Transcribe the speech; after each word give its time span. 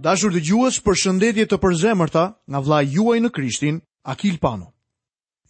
Dashur 0.00 0.32
dëgjues, 0.32 0.78
për 0.88 0.96
shëndetje 1.02 1.44
të 1.50 1.58
përzemërta 1.60 2.22
nga 2.48 2.60
vla 2.64 2.78
juaj 2.82 3.18
në 3.20 3.28
Krishtin, 3.36 3.80
Akil 4.08 4.38
Pano. 4.38 4.72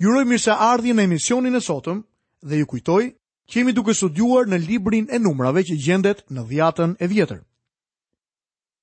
Ju 0.03 0.11
se 0.19 0.25
mirëseardhje 0.27 0.95
në 0.97 1.03
emisionin 1.07 1.55
e 1.55 1.61
sotëm 1.63 2.03
dhe 2.43 2.57
ju 2.59 2.67
kujtoj 2.67 3.03
që 3.51 3.59
jemi 3.61 3.73
duke 3.73 3.95
studiuar 3.95 4.51
në 4.51 4.59
librin 4.67 5.07
e 5.15 5.19
numrave 5.19 5.63
që 5.63 5.79
gjendet 5.85 6.25
në 6.31 6.43
dhjatën 6.49 6.97
e 6.99 7.07
vjetër. 7.07 7.39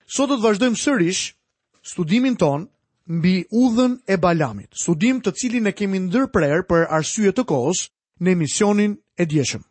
Sot 0.07 0.29
do 0.29 0.37
të 0.39 0.45
vazhdojmë 0.47 0.79
sërish 0.79 1.23
studimin 1.91 2.37
ton 2.39 2.69
mbi 3.19 3.35
udhën 3.51 3.99
e 4.07 4.17
Balamit, 4.17 4.71
studim 4.79 5.19
të 5.19 5.33
cilin 5.35 5.67
e 5.67 5.73
kemi 5.75 5.99
ndërprer 6.07 6.63
për 6.71 6.87
arsye 6.87 7.35
të 7.35 7.43
kohës 7.51 7.83
në 8.23 8.31
emisionin 8.31 8.95
e 9.19 9.25
djeshëm. 9.27 9.65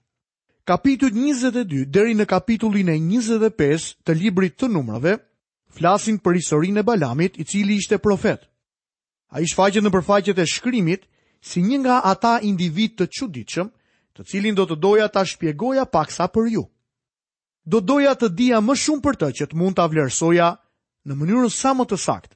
Kapitut 0.68 1.14
22 1.16 1.86
deri 1.96 2.12
në 2.14 2.28
kapitullin 2.28 2.92
e 2.92 2.98
25 3.00 3.94
të 4.04 4.18
librit 4.20 4.60
të 4.60 4.68
numrave– 4.68 5.16
flasin 5.78 6.16
për 6.18 6.38
historinë 6.40 6.80
e 6.80 6.82
Balamit, 6.88 7.36
i 7.38 7.44
cili 7.46 7.76
ishte 7.78 7.98
profet. 8.02 8.44
Ai 9.30 9.46
shfaqet 9.46 9.84
në 9.84 9.92
përfaqet 9.94 10.38
e 10.40 10.46
shkrimit 10.50 11.06
si 11.44 11.62
një 11.62 11.78
nga 11.84 11.96
ata 12.12 12.36
individ 12.42 12.96
të 12.98 13.06
çuditshëm, 13.18 13.68
të 14.16 14.26
cilin 14.30 14.56
do 14.58 14.64
të 14.66 14.76
doja 14.82 15.08
ta 15.12 15.22
shpjegoja 15.24 15.84
paksa 15.94 16.26
për 16.34 16.48
ju. 16.56 16.64
Do 17.68 17.80
doja 17.80 18.14
të 18.16 18.30
dija 18.38 18.60
më 18.64 18.74
shumë 18.84 19.04
për 19.04 19.18
të 19.20 19.28
që 19.40 19.46
të 19.50 19.58
mund 19.60 19.76
ta 19.78 19.86
vlerësoja 19.86 20.48
në 21.06 21.14
mënyrën 21.20 21.52
sa 21.54 21.74
më 21.76 21.84
të 21.90 21.98
saktë. 22.06 22.34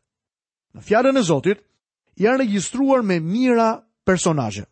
Në 0.76 0.80
fjalën 0.86 1.18
e 1.20 1.24
Zotit 1.28 1.64
janë 2.20 2.42
regjistruar 2.44 3.02
me 3.02 3.16
mira 3.20 3.70
personazhe. 4.06 4.68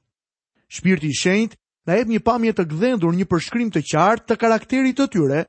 Shpirti 0.71 1.09
i 1.11 1.17
Shenjtë 1.17 1.59
na 1.89 1.97
jep 1.99 2.13
një 2.13 2.21
pamje 2.25 2.53
të 2.59 2.69
gdhendur, 2.71 3.17
një 3.17 3.27
përshkrim 3.27 3.73
të 3.73 3.83
qartë 3.91 4.27
të 4.29 4.37
karakterit 4.39 4.97
të 5.01 5.07
tyre 5.13 5.41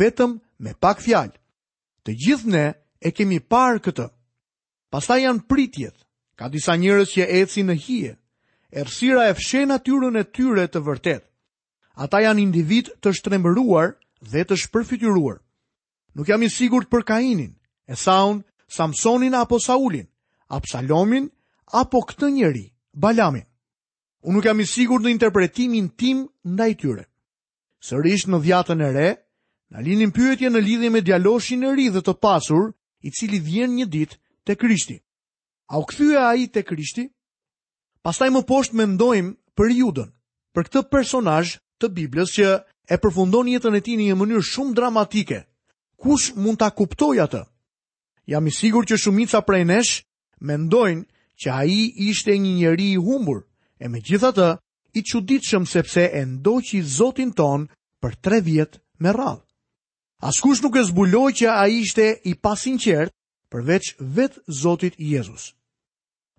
vetëm 0.00 0.38
me 0.64 0.72
pak 0.74 1.04
fjalë. 1.04 1.36
Të 2.04 2.12
gjithë 2.20 2.50
ne 2.52 2.64
e 3.00 3.10
kemi 3.16 3.38
parë 3.40 3.80
këtë. 3.86 4.06
Pastaj 4.92 5.18
janë 5.24 5.44
pritjet. 5.48 5.96
Ka 6.38 6.50
disa 6.52 6.76
njerëz 6.76 7.12
që 7.16 7.26
ecin 7.40 7.68
në 7.70 7.76
hije. 7.84 8.12
Errësira 8.74 9.28
e 9.30 9.36
fshën 9.38 9.70
natyrën 9.70 10.20
e 10.20 10.24
tyre 10.34 10.64
të 10.68 10.82
vërtet. 10.84 11.22
Ata 12.04 12.20
janë 12.26 12.42
individ 12.42 12.90
të 13.00 13.12
shtrembëruar 13.20 13.94
dhe 14.32 14.44
të 14.44 14.58
shpërfytyruar. 14.64 15.38
Nuk 16.18 16.28
jam 16.28 16.42
i 16.42 16.50
sigurt 16.50 16.90
për 16.90 17.04
Kainin, 17.06 17.54
Esaun, 17.88 18.42
Samsonin 18.70 19.34
apo 19.38 19.58
Saulin, 19.60 20.06
Absalomin 20.50 21.28
apo 21.72 22.00
këtë 22.10 22.30
njeri, 22.34 22.66
Balamin. 22.92 23.46
Unë 24.26 24.36
nuk 24.36 24.44
jam 24.46 24.60
i 24.60 24.66
sigurt 24.66 25.04
në 25.06 25.14
interpretimin 25.14 25.88
tim 26.00 26.26
ndaj 26.44 26.72
tyre. 26.82 27.06
Sërish 27.84 28.26
në 28.32 28.40
dhjatën 28.46 28.82
e 28.86 28.92
re, 28.94 29.08
Në 29.74 29.82
linim 29.86 30.10
pyetje 30.16 30.50
në 30.52 30.60
lidhje 30.64 30.90
me 30.94 31.00
djaloshin 31.06 31.64
e 31.66 31.70
ri 31.76 31.88
dhe 31.94 32.02
të 32.06 32.14
pasur, 32.24 32.68
i 33.00 33.10
cili 33.18 33.40
vjen 33.46 33.72
një 33.78 33.86
ditë 33.94 34.18
te 34.46 34.56
Krishti. 34.60 34.96
A 35.72 35.78
u 35.80 35.84
kthye 35.88 36.20
ai 36.22 36.44
te 36.54 36.62
Krishti? 36.68 37.08
Pastaj 38.04 38.30
më 38.34 38.44
poshtë 38.50 38.76
mendojmë 38.78 39.32
për 39.56 39.72
Judën, 39.80 40.10
për 40.54 40.68
këtë 40.68 40.82
personazh 40.92 41.56
të 41.80 41.90
Biblës 41.96 42.34
që 42.36 42.48
e 42.94 42.98
përfundon 43.04 43.48
jetën 43.50 43.76
e 43.76 43.80
tij 43.86 43.96
në 43.98 44.06
një 44.10 44.16
mënyrë 44.20 44.46
shumë 44.52 44.74
dramatike. 44.78 45.40
Kush 46.02 46.30
mund 46.36 46.60
ta 46.60 46.68
kuptoj 46.76 47.14
atë? 47.24 47.42
Jam 48.30 48.46
i 48.46 48.52
sigurt 48.56 48.88
që 48.92 49.00
shumica 49.04 49.40
prej 49.48 49.64
nesh 49.72 49.96
mendojnë 50.40 51.04
që 51.42 51.48
ai 51.60 51.78
ishte 52.10 52.36
një 52.44 52.52
njeri 52.60 52.90
i 52.94 53.00
humbur. 53.08 53.40
E 53.82 53.88
megjithatë, 53.90 54.48
i 54.94 55.00
çuditshëm 55.10 55.64
sepse 55.66 56.04
e 56.04 56.22
ndoqi 56.30 56.82
Zotin 56.96 57.32
ton 57.38 57.66
për 58.00 58.16
3 58.28 58.42
vjet 58.46 58.78
me 59.02 59.12
radhë. 59.18 59.42
Askush 60.22 60.62
nuk 60.62 60.76
e 60.76 60.82
zbuloj 60.86 61.32
që 61.42 61.48
ai 61.50 61.78
ishte 61.80 62.04
i 62.30 62.34
qertë 62.42 63.12
përveç 63.50 63.90
vet 64.16 64.38
Zotit 64.60 64.94
Jezus. 64.98 65.54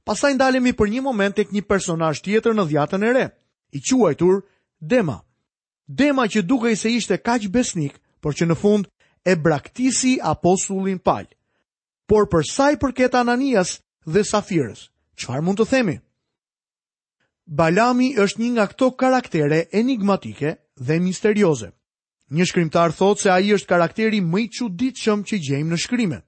Pastaj 0.06 0.34
ndalemi 0.36 0.72
për 0.74 0.88
një 0.90 1.02
moment 1.02 1.36
tek 1.36 1.52
një 1.52 1.64
personazh 1.68 2.22
tjetër 2.22 2.54
në 2.56 2.66
dhjetën 2.70 3.04
e 3.08 3.12
re, 3.14 3.26
i 3.72 3.80
quajtur 3.80 4.42
Dema. 4.82 5.18
Dema 5.88 6.26
që 6.28 6.42
dukej 6.46 6.76
se 6.76 6.90
ishte 6.92 7.18
kaq 7.18 7.48
besnik, 7.50 7.98
por 8.22 8.34
që 8.34 8.46
në 8.48 8.56
fund 8.60 8.86
e 9.32 9.36
braktisi 9.38 10.18
apostullin 10.22 11.00
Paul. 11.00 11.28
Por 12.10 12.28
për 12.30 12.44
sa 12.50 12.72
i 12.74 12.78
përket 12.84 13.16
Ananias 13.16 13.72
dhe 14.06 14.24
Safirës, 14.30 14.90
çfarë 15.18 15.42
mund 15.46 15.60
të 15.60 15.68
themi? 15.72 15.96
Balami 17.48 18.12
është 18.26 18.42
një 18.42 18.50
nga 18.56 18.68
këto 18.72 18.92
karaktere 19.02 19.60
enigmatike 19.82 20.56
dhe 20.88 21.00
misterioze. 21.06 21.72
Një 22.34 22.46
shkrimtar 22.50 22.90
thot 22.96 23.22
se 23.22 23.30
ai 23.30 23.52
është 23.54 23.70
karakteri 23.70 24.18
më 24.26 24.40
i 24.40 24.48
çuditshëm 24.58 25.22
që 25.30 25.38
gjejmë 25.48 25.70
në 25.72 25.78
shkrimet. 25.82 26.24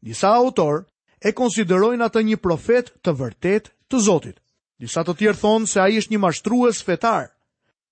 Disa 0.00 0.30
autor 0.32 0.86
e 1.20 1.32
konsiderojnë 1.36 2.04
atë 2.04 2.22
një 2.24 2.36
profet 2.40 2.88
të 3.04 3.12
vërtet 3.18 3.68
të 3.92 4.00
Zotit. 4.06 4.38
Disa 4.80 5.04
të 5.04 5.14
tjerë 5.20 5.38
thonë 5.42 5.68
se 5.68 5.80
ai 5.84 5.98
është 6.00 6.14
një 6.14 6.20
mashtrues 6.24 6.80
fetar. 6.82 7.28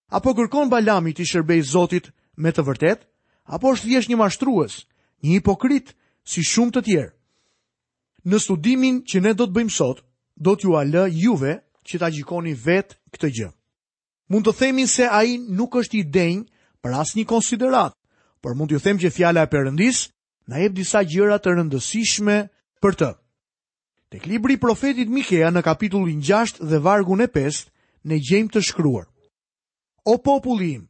Apo 0.08 0.32
kërkon 0.36 0.70
Balami 0.72 1.12
të 1.12 1.26
shërbejë 1.28 1.68
Zotit 1.72 2.08
me 2.40 2.52
të 2.52 2.64
vërtet, 2.70 3.04
apo 3.52 3.72
është 3.76 3.86
thjesht 3.90 4.08
një 4.10 4.16
mashtrues, 4.22 4.78
një 5.20 5.36
hipokrit 5.36 5.92
si 6.24 6.40
shumë 6.44 6.72
të 6.74 6.82
tjerë. 6.88 7.12
Në 8.32 8.38
studimin 8.44 9.02
që 9.04 9.20
ne 9.20 9.32
do 9.34 9.44
të 9.46 9.52
bëjmë 9.58 9.76
sot, 9.76 10.00
do 10.36 10.56
t'ju 10.56 10.76
alë 10.80 11.04
juve 11.20 11.58
që 11.84 12.00
ta 12.00 12.08
gjikoni 12.12 12.54
vetë 12.64 12.96
këtë 13.12 13.28
gjë. 13.36 13.50
Mund 14.32 14.48
të 14.48 14.56
themi 14.60 14.86
se 14.88 15.08
ai 15.12 15.36
nuk 15.58 15.76
është 15.82 15.98
i 15.98 16.02
denjë 16.16 16.44
për 16.82 16.94
asnjë 16.98 17.24
konsiderat, 17.30 17.94
por 18.42 18.56
mund 18.58 18.72
t'ju 18.72 18.80
them 18.82 18.98
që 18.98 19.10
fjala 19.14 19.44
e 19.46 19.50
përëndis, 19.54 19.98
na 20.50 20.58
jep 20.58 20.74
disa 20.74 21.04
gjëra 21.06 21.36
të 21.38 21.52
rëndësishme 21.54 22.36
për 22.82 22.96
të. 23.00 23.10
Tek 24.12 24.26
libri 24.28 24.56
i 24.58 24.60
profetit 24.60 25.08
Mikea 25.08 25.48
në 25.54 25.62
kapitullin 25.68 26.20
6 26.26 26.58
dhe 26.70 26.82
vargun 26.84 27.22
e 27.22 27.28
5 27.36 27.62
ne 28.10 28.18
gjejmë 28.26 28.50
të 28.52 28.60
shkruar: 28.68 29.06
O 30.12 30.18
populli 30.26 30.72
im, 30.80 30.84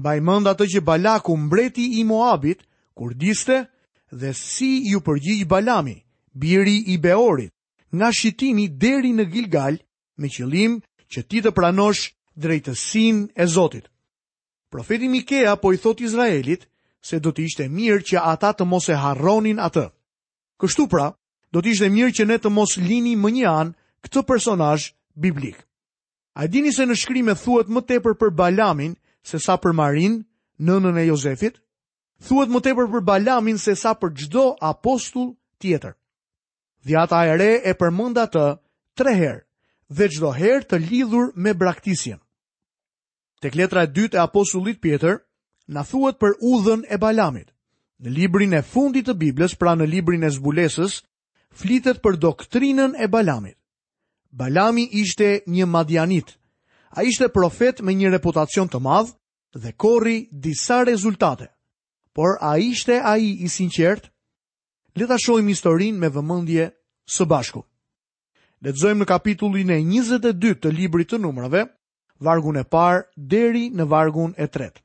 mbaj 0.00 0.18
mend 0.24 0.48
atë 0.48 0.66
që 0.74 0.80
Balaku, 0.88 1.36
mbreti 1.36 1.84
i 2.00 2.04
Moabit, 2.08 2.64
kur 2.96 3.12
diste 3.14 3.60
dhe 4.10 4.32
si 4.34 4.70
ju 4.88 5.02
përgjigj 5.04 5.44
Balami, 5.52 5.98
biri 6.32 6.78
i 6.88 6.96
Beorit, 6.98 7.52
nga 7.92 8.08
shitimi 8.18 8.66
deri 8.80 9.12
në 9.12 9.24
Gilgal 9.32 9.76
me 10.18 10.28
qëllim 10.34 10.80
që 11.12 11.20
ti 11.28 11.42
të 11.44 11.52
pranosh 11.56 12.08
drejtësin 12.40 13.28
e 13.36 13.44
Zotit. 13.56 13.86
Profeti 14.70 15.08
Mikea 15.08 15.56
po 15.58 15.72
i 15.74 15.78
thot 15.82 15.98
Izraelit 16.06 16.68
se 17.08 17.18
do 17.24 17.32
të 17.34 17.42
ishte 17.50 17.64
mirë 17.76 18.04
që 18.10 18.20
ata 18.32 18.52
të 18.54 18.66
mos 18.70 18.86
e 18.88 18.94
harronin 19.02 19.58
atë. 19.66 19.84
Kështu 20.62 20.86
pra, 20.92 21.08
do 21.52 21.58
të 21.62 21.72
ishte 21.74 21.88
mirë 21.90 22.14
që 22.20 22.26
ne 22.30 22.36
të 22.38 22.52
mos 22.58 22.76
lini 22.84 23.16
më 23.18 23.32
një 23.38 23.46
anë 23.50 24.06
këtë 24.06 24.22
personaj 24.28 24.76
biblik. 25.26 25.58
A 26.38 26.46
dini 26.46 26.70
se 26.72 26.86
në 26.86 26.94
shkrimet 27.02 27.42
thuhet 27.42 27.66
më 27.74 27.82
tepër 27.90 28.14
për 28.22 28.30
Balamin 28.38 28.94
se 29.30 29.40
sa 29.42 29.58
për 29.58 29.74
Marin, 29.80 30.20
nënën 30.70 31.02
e 31.02 31.06
Jozefit? 31.08 31.58
Thuhet 32.28 32.54
më 32.54 32.62
tepër 32.70 32.86
për 32.94 33.04
Balamin 33.10 33.58
se 33.58 33.74
sa 33.82 33.96
për 33.98 34.14
çdo 34.20 34.44
apostull 34.70 35.34
tjetër. 35.60 35.96
Dhjata 36.86 37.18
e 37.26 37.34
re 37.42 37.52
e 37.66 37.72
përmend 37.80 38.22
atë 38.22 38.46
tre 38.96 39.18
herë 39.18 39.42
dhe 39.98 40.06
çdo 40.14 40.30
herë 40.38 40.66
të 40.70 40.78
lidhur 40.86 41.32
me 41.44 41.52
braktisjen. 41.60 42.22
Tek 43.40 43.56
letra 43.56 43.82
e 43.86 43.88
dytë 43.88 44.18
e 44.18 44.20
apostullit 44.20 44.80
Pjetër, 44.84 45.16
na 45.72 45.82
thuhet 45.88 46.18
për 46.20 46.34
udhën 46.52 46.80
e 46.92 46.98
Balamit. 47.00 47.48
Në 48.00 48.10
librin 48.16 48.52
e 48.56 48.60
fundit 48.72 49.06
të 49.08 49.14
Biblës, 49.22 49.54
pra 49.60 49.72
në 49.76 49.86
librin 49.88 50.24
e 50.24 50.30
zbulesës, 50.36 50.98
flitet 51.60 52.02
për 52.04 52.18
doktrinën 52.20 52.94
e 53.00 53.08
Balamit. 53.08 53.56
Balami 54.30 54.84
ishte 55.02 55.30
një 55.50 55.66
madjanit. 55.66 56.36
A 56.94 57.02
ishte 57.08 57.30
profet 57.32 57.80
me 57.82 57.94
një 57.94 58.10
reputacion 58.12 58.68
të 58.70 58.78
madh 58.86 59.10
dhe 59.62 59.72
korri 59.72 60.28
disa 60.44 60.82
rezultate. 60.86 61.48
Por 62.14 62.36
a 62.40 62.56
ishte 62.58 63.00
a 63.02 63.16
i 63.18 63.30
i 63.42 63.48
sinqert? 63.56 64.10
Leta 64.98 65.16
shojmë 65.22 65.48
historin 65.54 65.98
me 66.00 66.08
vëmëndje 66.14 66.68
së 67.16 67.24
bashku. 67.30 67.64
Letëzojmë 68.64 69.00
në 69.02 69.06
kapitullin 69.12 69.70
e 69.74 69.80
22 69.82 70.56
të 70.62 70.72
libri 70.76 71.06
të 71.08 71.18
numrave, 71.24 71.64
vargun 72.22 72.60
e 72.60 72.64
parë 72.74 73.06
deri 73.16 73.68
në 73.72 73.84
vargun 73.88 74.34
e 74.36 74.46
tretë. 74.46 74.80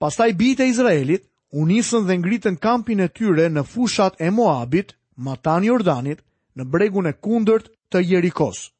Pastaj 0.00 0.30
bitë 0.40 0.64
e 0.64 0.70
Izraelit 0.72 1.26
u 1.60 1.66
nisën 1.68 2.06
dhe 2.08 2.16
ngritën 2.22 2.56
kampin 2.62 3.00
e 3.04 3.08
tyre 3.12 3.50
në 3.52 3.64
fushat 3.68 4.16
e 4.24 4.30
Moabit, 4.32 4.94
Matan 5.26 5.64
Jordanit, 5.68 6.22
në 6.56 6.64
bregun 6.72 7.06
e 7.06 7.12
kundërt 7.12 7.68
të 7.92 8.00
Jerikos. 8.12 8.70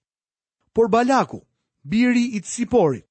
Por 0.72 0.88
Balaku, 0.88 1.42
biri 1.84 2.24
i 2.36 2.40
Ciporit, 2.40 3.04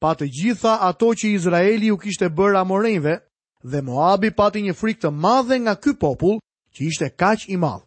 pa 0.00 0.12
të 0.14 0.26
gjitha 0.36 0.74
ato 0.90 1.14
që 1.16 1.28
Izraeli 1.32 1.88
u 1.90 1.96
kishte 1.98 2.28
bërë 2.28 2.60
amorejnve 2.60 3.14
dhe 3.64 3.80
Moabi 3.82 4.34
pati 4.36 4.60
një 4.66 4.74
frikë 4.76 5.06
të 5.06 5.14
madhe 5.24 5.56
nga 5.58 5.74
ky 5.80 5.94
popull 5.96 6.42
që 6.76 6.84
ishte 6.90 7.08
kaq 7.16 7.48
i 7.48 7.56
madhe. 7.56 7.86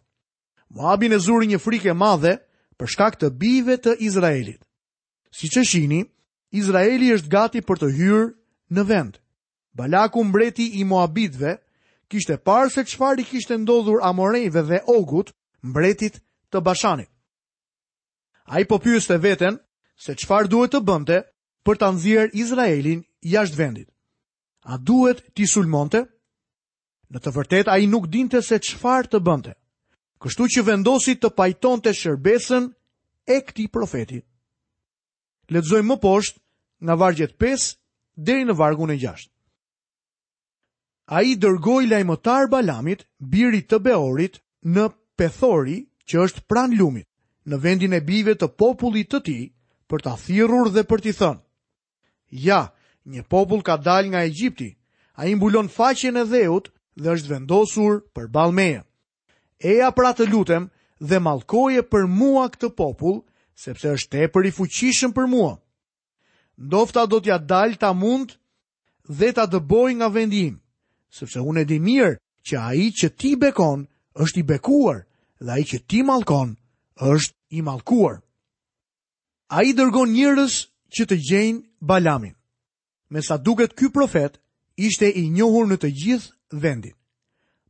Moabi 0.74 1.08
në 1.08 1.18
zuri 1.22 1.46
një 1.52 1.58
frikë 1.62 1.92
e 1.92 1.94
madhe 2.02 2.34
për 2.78 2.86
shkak 2.92 3.20
të 3.20 3.30
bive 3.40 3.76
të 3.84 3.94
Izraelit. 4.08 4.58
Si 5.32 5.48
që 5.52 5.62
shini, 5.68 6.02
Izraeli 6.56 7.12
është 7.14 7.28
gati 7.32 7.60
për 7.68 7.80
të 7.82 7.88
hyrë 7.96 8.22
në 8.76 8.84
vend. 8.90 9.18
Balaku 9.80 10.22
mbreti 10.24 10.66
i 10.80 10.84
Moabitve 10.88 11.56
kishte 12.10 12.38
parë 12.48 12.72
se 12.72 12.84
çfarë 12.88 13.22
i 13.22 13.24
kishte 13.32 13.58
ndodhur 13.60 14.00
Amorejve 14.08 14.62
dhe 14.70 14.80
Ogut, 14.94 15.32
mbretit 15.62 16.18
të 16.50 16.62
Bashanit. 16.64 17.10
Ai 18.48 18.64
po 18.64 18.78
pyeste 18.80 19.18
veten 19.22 19.58
se 20.04 20.14
çfarë 20.16 20.48
duhet 20.50 20.72
të 20.72 20.80
bënte 20.88 21.18
për 21.64 21.76
ta 21.80 21.90
nxjerr 21.92 22.32
Izraelin 22.32 23.04
jashtë 23.32 23.56
vendit. 23.60 23.88
A 24.72 24.78
duhet 24.80 25.20
ti 25.34 25.44
sulmonte? 25.46 26.06
Në 27.12 27.20
të 27.24 27.32
vërtet 27.36 27.68
ai 27.72 27.84
nuk 27.88 28.08
dinte 28.12 28.40
se 28.44 28.56
çfarë 28.68 29.12
të 29.12 29.20
bënte. 29.28 29.52
Kështu 30.22 30.48
që 30.54 30.64
vendosi 30.66 31.14
të 31.20 31.28
pajtonte 31.38 31.92
shërbesën 31.94 32.72
e 33.28 33.36
këtij 33.46 33.68
profetit. 33.72 34.27
Letëzojmë 35.52 35.88
më 35.94 35.96
poshtë 36.04 36.38
nga 36.86 36.94
vargjet 37.00 37.32
5 37.42 37.68
deri 38.28 38.44
në 38.48 38.54
vargun 38.58 38.92
e 38.92 38.96
6. 39.04 39.28
A 41.16 41.22
i 41.24 41.36
dërgoj 41.40 41.84
lajmëtar 41.88 42.48
Balamit, 42.52 43.06
birit 43.34 43.68
të 43.70 43.78
Beorit, 43.86 44.36
në 44.76 44.88
pëthori 45.18 45.78
që 46.08 46.20
është 46.24 46.42
pran 46.52 46.74
lumit, 46.76 47.08
në 47.48 47.56
vendin 47.64 47.94
e 47.96 48.02
bive 48.10 48.34
të 48.36 48.48
popullit 48.60 49.08
të 49.14 49.20
ti, 49.28 49.38
për 49.88 50.04
ta 50.04 50.12
thirur 50.26 50.68
dhe 50.74 50.84
për 50.90 51.02
t'i 51.04 51.14
thënë. 51.16 51.40
Ja, 52.46 52.60
një 53.08 53.24
popull 53.32 53.64
ka 53.64 53.78
dal 53.80 54.10
nga 54.12 54.26
Egjipti, 54.28 54.68
a 55.16 55.24
i 55.26 55.32
mbulon 55.34 55.72
faqen 55.78 56.20
e 56.20 56.26
dheut 56.28 56.68
dhe 57.00 57.14
është 57.16 57.30
vendosur 57.32 58.02
për 58.14 58.28
balmeje. 58.36 58.84
Eja 59.64 59.88
pra 59.96 60.12
të 60.14 60.28
lutem 60.28 60.68
dhe 61.08 61.22
malkoje 61.24 61.82
për 61.88 62.04
mua 62.20 62.44
këtë 62.52 62.68
popull, 62.78 63.22
sepse 63.58 63.90
është 63.96 64.10
te 64.12 64.28
për 64.30 64.46
i 64.48 64.52
fuqishëm 64.54 65.12
për 65.16 65.26
mua. 65.32 65.56
Ndofta 66.58 67.06
do 67.10 67.18
t'ja 67.20 67.38
dalë 67.40 67.78
ta 67.82 67.90
mund 67.94 68.36
dhe 69.18 69.32
ta 69.34 69.46
dëboj 69.50 69.90
nga 69.98 70.08
vendim, 70.14 70.54
sepse 71.18 71.40
unë 71.42 71.64
e 71.64 71.64
di 71.66 71.78
mirë 71.88 72.12
që 72.46 72.54
a 72.60 72.68
i 72.84 72.88
që 73.00 73.08
ti 73.18 73.32
bekon 73.42 73.80
është 74.22 74.40
i 74.42 74.46
bekuar 74.52 74.98
dhe 75.42 75.50
a 75.52 75.56
i 75.60 75.64
që 75.70 75.78
ti 75.88 76.00
malkon 76.06 76.48
është 77.12 77.34
i 77.58 77.62
malkuar. 77.66 78.16
A 79.56 79.64
i 79.66 79.74
dërgon 79.74 80.14
njërës 80.14 80.54
që 80.94 81.02
të 81.08 81.16
gjenë 81.30 81.64
balamin. 81.88 82.34
Me 83.12 83.22
sa 83.22 83.36
duket 83.40 83.72
ky 83.78 83.90
profet, 83.94 84.38
ishte 84.86 85.08
i 85.20 85.24
njohur 85.34 85.66
në 85.66 85.76
të 85.82 85.88
gjithë 86.00 86.60
vendin. 86.62 86.94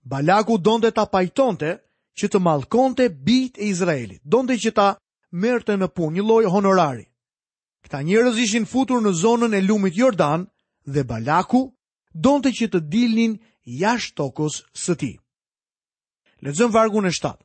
Balaku 0.03 0.59
donde 0.59 0.91
ta 0.91 1.05
pajtonte 1.07 1.71
që 2.19 2.27
të 2.33 2.39
malkon 2.41 2.95
të 2.97 3.03
e 3.05 3.65
Izraelit, 3.73 4.21
Donte 4.25 4.57
që 4.65 4.73
ta 4.73 4.89
merte 5.33 5.77
në 5.77 5.89
punë 5.93 6.17
një 6.19 6.23
lloj 6.25 6.45
honorari. 6.53 7.05
Këta 7.85 8.01
njerëz 8.03 8.39
ishin 8.41 8.67
futur 8.67 9.01
në 9.03 9.13
zonën 9.15 9.55
e 9.55 9.61
lumit 9.63 9.95
Jordan 9.97 10.47
dhe 10.87 11.05
Balaku 11.05 11.69
donte 12.15 12.49
që 12.53 12.69
të 12.73 12.81
dilnin 12.91 13.39
jashtë 13.65 14.17
tokës 14.17 14.63
së 14.73 14.95
tij. 14.97 15.17
Lexojmë 16.43 16.75
vargun 16.75 17.07
e 17.07 17.11
7. 17.13 17.37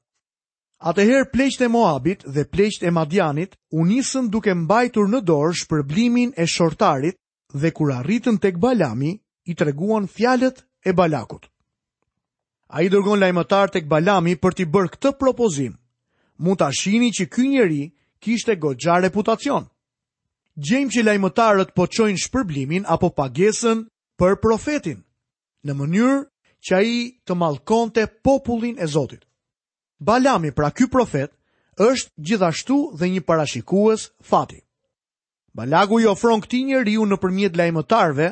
Atëherë 0.83 1.29
pleqt 1.31 1.61
e 1.63 1.67
Moabit 1.71 2.25
dhe 2.27 2.43
pleqt 2.45 2.83
e 2.83 2.91
Madianit 2.91 3.55
u 3.71 3.85
nisën 3.87 4.29
duke 4.29 4.53
mbajtur 4.55 5.07
në 5.09 5.21
dorë 5.23 5.55
shpërblimin 5.61 6.33
e 6.37 6.45
shortarit 6.47 7.15
dhe 7.53 7.71
kur 7.71 7.91
arritën 7.93 8.37
tek 8.39 8.59
Balami 8.59 9.13
i 9.47 9.55
treguan 9.55 10.07
fjalët 10.07 10.63
e 10.83 10.91
Balakut. 10.93 11.47
A 12.73 12.81
i 12.81 12.89
dërgon 12.89 13.19
lajmëtar 13.21 13.69
tek 13.69 13.85
balami 13.85 14.33
për 14.35 14.53
t'i 14.57 14.65
bërë 14.65 14.91
këtë 14.95 15.11
propozim 15.21 15.75
mund 16.43 16.59
të 16.59 16.67
ashini 16.69 17.09
që 17.17 17.25
ky 17.33 17.45
njeri 17.53 17.83
kishte 18.23 18.55
gogja 18.59 18.99
reputacion. 19.03 19.65
Gjejmë 20.65 20.93
që 20.93 21.03
lajmëtarët 21.07 21.71
po 21.75 21.87
qojnë 21.89 22.19
shpërblimin 22.25 22.85
apo 22.93 23.09
pagesën 23.17 23.85
për 24.19 24.35
profetin, 24.43 24.99
në 25.65 25.71
mënyrë 25.79 26.17
që 26.67 26.71
a 26.77 26.81
i 26.85 26.97
të 27.25 27.33
malkon 27.41 27.87
të 27.95 28.03
popullin 28.23 28.75
e 28.79 28.85
Zotit. 28.93 29.23
Balami 30.07 30.51
pra 30.55 30.69
ky 30.75 30.85
profet 30.91 31.31
është 31.87 32.11
gjithashtu 32.27 32.77
dhe 32.99 33.05
një 33.13 33.23
parashikues 33.27 34.01
fati. 34.29 34.59
Balagu 35.57 35.99
i 36.01 36.09
ofron 36.09 36.41
këti 36.43 36.59
një 36.69 36.83
riu 36.85 37.05
në 37.07 37.17
përmjet 37.21 37.57
lajmëtarve 37.57 38.27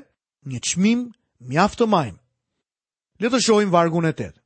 një 0.49 0.59
qmim 0.67 1.01
mjaftë 1.49 1.79
të 1.83 1.87
majmë. 1.93 2.19
Letë 3.21 3.39
shojmë 3.45 3.71
vargun 3.73 4.09
e 4.09 4.13
tëtë. 4.17 4.39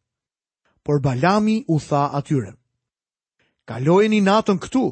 Por 0.86 1.02
Balami 1.04 1.62
u 1.72 1.78
tha 1.80 2.04
atyre 2.20 2.54
kalojeni 3.66 4.22
natën 4.22 4.60
këtu 4.62 4.86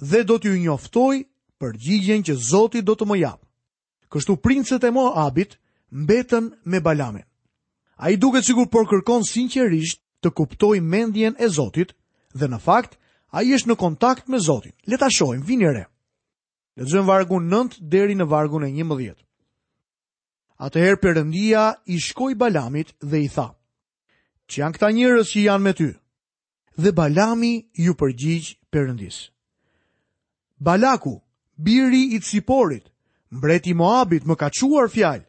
dhe 0.00 0.22
do 0.26 0.38
t'ju 0.38 0.56
njoftoj 0.58 1.24
për 1.60 1.76
gjigjen 1.78 2.22
që 2.26 2.34
Zoti 2.50 2.82
do 2.82 2.94
të 2.98 3.04
më 3.06 3.16
japë. 3.18 3.46
Kështu 4.10 4.36
princët 4.44 4.84
e 4.86 4.90
Moabit 4.90 5.58
mbetën 5.92 6.44
me 6.66 6.80
Balamin. 6.80 7.26
A 7.96 8.10
i 8.10 8.16
duket 8.16 8.44
cikur 8.46 8.66
përkërkon 8.66 9.22
kërkon 9.22 9.28
sinqerisht 9.28 10.00
të 10.22 10.28
kuptoj 10.34 10.78
mendjen 10.82 11.34
e 11.38 11.46
Zotit 11.48 11.94
dhe 12.34 12.46
në 12.50 12.58
fakt 12.60 12.98
a 13.30 13.42
i 13.42 13.54
është 13.54 13.70
në 13.70 13.76
kontakt 13.76 14.28
me 14.28 14.38
Zotin. 14.38 14.72
Leta 14.86 15.06
shojmë, 15.10 15.44
vini 15.46 15.66
re. 15.68 15.84
Lezëm 16.76 17.06
vargun 17.06 17.46
9 17.48 17.78
deri 17.80 18.14
në 18.18 18.26
vargun 18.28 18.64
e 18.64 18.70
një 18.72 18.84
mëdhjet. 18.84 19.18
Atëherë 20.62 21.00
përëndia 21.02 21.62
i 21.86 21.98
shkoj 22.00 22.34
Balamit 22.34 22.92
dhe 23.02 23.22
i 23.24 23.28
tha, 23.28 23.48
që 24.48 24.60
janë 24.62 24.74
këta 24.76 24.90
njërës 24.94 25.30
që 25.34 25.46
janë 25.48 25.64
me 25.64 25.72
ty? 25.78 25.88
dhe 26.78 26.92
Balami 26.96 27.66
ju 27.72 27.92
përgjigj 27.96 28.56
përëndis. 28.72 29.28
Balaku, 30.60 31.18
biri 31.58 32.14
i 32.14 32.20
ciporit, 32.20 32.88
mbreti 33.32 33.74
Moabit 33.74 34.24
më 34.26 34.34
ka 34.36 34.48
quar 34.60 34.88
fjalë. 34.90 35.26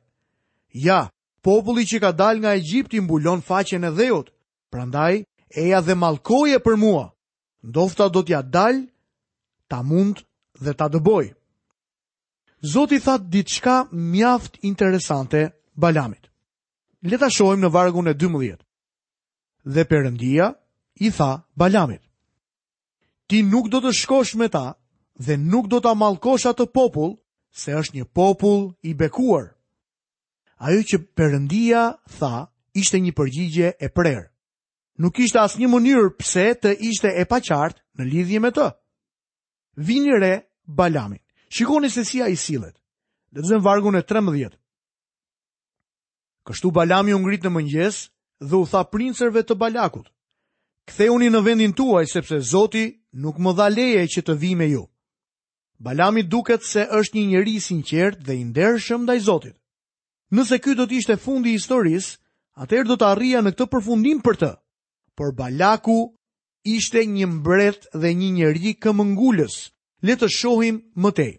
Ja, 0.73 1.09
populli 1.41 1.85
që 1.85 1.99
ka 1.99 2.11
dal 2.11 2.39
nga 2.39 2.55
Egjipti 2.55 2.99
mbulon 3.01 3.41
faqen 3.41 3.83
e 3.83 3.91
dheut, 3.91 4.29
prandaj 4.71 5.23
eja 5.49 5.81
dhe 5.81 5.93
mallkoje 5.95 6.59
për 6.59 6.75
mua. 6.77 7.11
Ndofta 7.63 8.09
do 8.09 8.23
t'ja 8.23 8.41
dal, 8.43 8.87
ta 9.67 9.83
mund 9.83 10.23
dhe 10.61 10.73
ta 10.73 10.87
dëboj. 10.87 11.33
Zoti 12.73 12.99
tha 12.99 13.17
diçka 13.17 13.87
mjaft 13.91 14.57
interesante 14.63 15.51
Balamit. 15.75 16.31
Le 17.03 17.17
ta 17.17 17.29
shohim 17.29 17.59
në 17.59 17.69
vargun 17.73 18.07
e 18.07 18.13
12. 18.13 18.57
Dhe 19.65 19.83
Perëndia 19.85 20.53
i 20.99 21.09
tha 21.17 21.43
Balamit. 21.57 22.01
Ti 23.27 23.41
nuk 23.43 23.69
do 23.71 23.79
të 23.81 23.93
shkosh 23.95 24.35
me 24.37 24.47
ta 24.51 24.73
dhe 25.17 25.37
nuk 25.37 25.67
do 25.71 25.79
të 25.81 25.89
amalkosha 25.93 26.53
atë 26.53 26.69
popull, 26.75 27.15
se 27.53 27.73
është 27.77 27.95
një 27.99 28.05
popull 28.13 28.73
i 28.81 28.93
bekuar. 28.93 29.45
Ajo 30.57 30.81
që 30.89 30.97
përëndia 31.17 31.81
tha, 32.17 32.47
ishte 32.73 32.99
një 33.01 33.13
përgjigje 33.17 33.67
e 33.85 33.89
prerë. 33.89 34.29
Nuk 35.01 35.17
ishte 35.19 35.39
asë 35.41 35.59
një 35.61 35.69
mënyrë 35.73 36.13
pse 36.19 36.45
të 36.63 36.73
ishte 36.89 37.09
e 37.17 37.25
paqartë 37.25 37.81
në 37.99 38.03
lidhje 38.11 38.39
me 38.39 38.51
të. 38.53 38.67
Vini 39.77 40.17
re 40.21 40.33
Balamin. 40.65 41.19
Shikoni 41.49 41.89
se 41.89 42.03
si 42.05 42.21
a 42.21 42.27
i 42.29 42.37
silet. 42.37 42.75
Dhe 43.33 43.41
të 43.41 43.49
zënë 43.49 43.65
vargun 43.65 43.97
e 43.97 44.01
13. 44.01 44.53
Kështu 46.45 46.71
Balami 46.75 47.13
u 47.13 47.19
ngrit 47.23 47.45
në 47.45 47.51
mëngjes 47.55 47.99
dhe 48.49 48.55
u 48.57 48.65
tha 48.69 48.83
princerve 48.91 49.41
të 49.43 49.57
Balakut 49.57 50.09
ktheuni 50.89 51.29
në 51.31 51.39
vendin 51.45 51.73
tuaj 51.73 52.05
sepse 52.11 52.39
Zoti 52.43 52.85
nuk 53.13 53.37
më 53.39 53.53
dha 53.57 53.67
leje 53.71 54.03
që 54.15 54.21
të 54.27 54.35
vi 54.41 54.55
me 54.55 54.67
ju. 54.71 54.83
Balami 55.83 56.23
duket 56.23 56.63
se 56.63 56.83
është 56.91 57.17
një 57.17 57.25
njeri 57.33 57.59
sinqert 57.59 58.19
dhe 58.23 58.33
i 58.39 58.43
ndershëm 58.43 59.03
ndaj 59.03 59.19
Zotit. 59.19 59.55
Nëse 60.31 60.59
ky 60.63 60.75
do 60.75 60.85
të 60.87 60.95
ishte 60.99 61.17
fundi 61.19 61.49
i 61.51 61.57
historisë, 61.59 62.17
atëherë 62.63 62.87
do 62.89 62.97
të 62.97 63.09
arrija 63.09 63.41
në 63.41 63.51
këtë 63.53 63.67
përfundim 63.73 64.19
për 64.23 64.37
të. 64.41 64.51
Por 65.17 65.33
Balaku 65.35 65.97
ishte 66.65 67.03
një 67.05 67.27
mbret 67.37 67.87
dhe 67.93 68.13
një 68.15 68.29
njeri 68.37 68.73
këmëngullës. 68.83 69.57
Le 70.07 70.15
të 70.19 70.27
shohim 70.31 70.79
më 71.03 71.09
tej. 71.19 71.33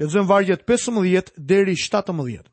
Lexojmë 0.00 0.28
vargjet 0.30 0.62
15 0.68 1.32
deri 1.36 1.74
17. 1.78 2.50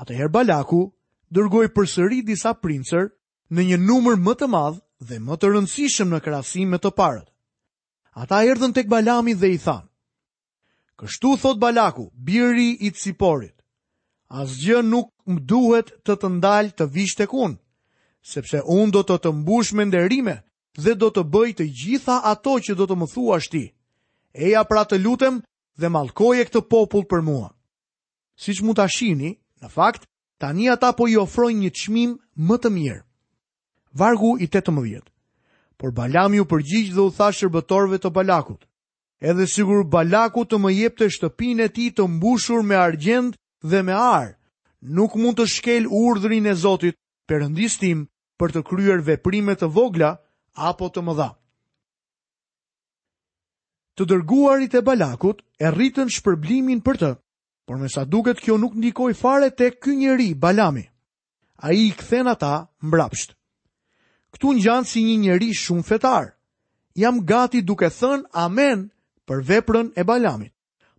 Atëherë 0.00 0.32
Balaku 0.32 0.82
dërgoj 1.30 1.66
përsëri 1.76 2.22
disa 2.26 2.54
princër 2.54 3.10
në 3.56 3.62
një 3.68 3.78
numër 3.82 4.18
më 4.22 4.34
të 4.38 4.46
madh 4.52 4.76
dhe 5.08 5.16
më 5.26 5.36
të 5.40 5.48
rëndësishëm 5.50 6.10
në 6.14 6.18
krahasim 6.24 6.68
me 6.74 6.78
të 6.78 6.90
parët. 6.98 7.26
Ata 8.22 8.42
erdhën 8.46 8.74
tek 8.74 8.88
Balami 8.92 9.34
dhe 9.34 9.50
i 9.50 9.58
than: 9.58 9.82
"Kështu 10.98 11.32
thot 11.42 11.58
Balaku, 11.58 12.04
biri 12.14 12.68
i 12.86 12.90
Ciporit. 13.00 13.54
Asgjë 14.30 14.82
nuk 14.86 15.10
më 15.26 15.40
duhet 15.50 15.90
të 16.06 16.14
të 16.20 16.28
ndal 16.36 16.70
të 16.76 16.86
vij 16.94 17.08
tek 17.18 17.32
unë, 17.34 17.56
sepse 18.22 18.62
unë 18.66 18.90
do 18.94 19.02
të 19.06 19.16
të 19.24 19.32
mbush 19.40 19.72
me 19.74 19.84
nderime 19.88 20.36
dhe 20.78 20.94
do 21.00 21.10
të 21.10 21.22
bëj 21.32 21.50
të 21.58 21.64
gjitha 21.80 22.16
ato 22.30 22.54
që 22.62 22.74
do 22.78 22.84
të 22.86 22.94
më 23.00 23.06
thuash 23.14 23.48
ti. 23.50 23.64
Eja 24.46 24.62
pra 24.64 24.84
të 24.86 25.00
lutem 25.02 25.40
dhe 25.80 25.88
mallkoje 25.90 26.44
këtë 26.46 26.62
popull 26.70 27.04
për 27.10 27.22
mua." 27.30 27.50
Siç 28.44 28.62
mund 28.62 28.76
ta 28.78 28.86
shihni, 28.88 29.34
në 29.62 29.68
fakt 29.74 30.02
Tani 30.40 30.70
ata 30.72 30.92
po 30.96 31.04
i 31.12 31.16
ofrojnë 31.20 31.60
një 31.62 31.70
çmim 31.76 32.10
më 32.48 32.56
të 32.62 32.68
mirë. 32.72 33.02
Vargu 33.92 34.36
i 34.38 34.46
18. 34.46 35.02
Por 35.76 35.90
Balami 35.92 36.38
u 36.40 36.46
përgjigj 36.46 36.92
dhe 36.94 37.02
u 37.02 37.10
tha 37.10 37.30
shërbëtorëve 37.34 37.98
të 38.04 38.10
Balakut: 38.14 38.60
Edhe 39.20 39.46
sigur 39.50 39.80
Balaku 39.94 40.44
të 40.46 40.60
më 40.62 40.70
jepte 40.76 41.08
shtëpinë 41.10 41.64
e 41.66 41.72
tij 41.74 41.88
të 41.98 42.04
mbushur 42.12 42.62
me 42.68 42.76
argjend 42.78 43.34
dhe 43.66 43.80
me 43.88 43.92
ar, 43.96 44.28
nuk 44.98 45.16
mund 45.18 45.40
të 45.40 45.46
shkel 45.56 45.88
urdhrin 45.90 46.46
e 46.46 46.54
Zotit 46.62 46.94
Perëndis 47.26 47.78
tim 47.82 48.04
për 48.38 48.54
të 48.54 48.62
kryer 48.70 49.02
veprime 49.08 49.56
të 49.58 49.66
vogla 49.78 50.12
apo 50.70 50.86
të 50.94 51.02
mëdha. 51.08 51.28
Të 53.98 54.06
dërguarit 54.12 54.78
e 54.80 54.84
Balakut 54.90 55.42
e 55.58 55.66
rritën 55.74 56.08
shpërblimin 56.16 56.80
për 56.86 57.00
të, 57.02 57.10
por 57.66 57.82
me 57.82 57.90
sa 57.90 58.04
duket 58.06 58.38
kjo 58.40 58.56
nuk 58.62 58.78
ndikoj 58.78 59.10
fare 59.24 59.50
të 59.50 59.72
kënjëri 59.82 60.30
Balami. 60.44 60.86
A 61.66 61.74
i 61.82 61.90
këthen 61.98 62.30
ata 62.36 62.54
mbrapsht 62.80 63.34
këtu 64.34 64.48
ngjan 64.56 64.62
gjanë 64.64 64.86
si 64.90 65.00
një 65.08 65.16
njeri 65.24 65.48
shumë 65.62 65.86
fetar. 65.88 66.24
Jam 67.02 67.20
gati 67.30 67.60
duke 67.62 67.88
thënë 67.98 68.28
amen 68.46 68.86
për 69.26 69.38
veprën 69.50 69.86
e 69.96 70.02
balamit. 70.10 70.52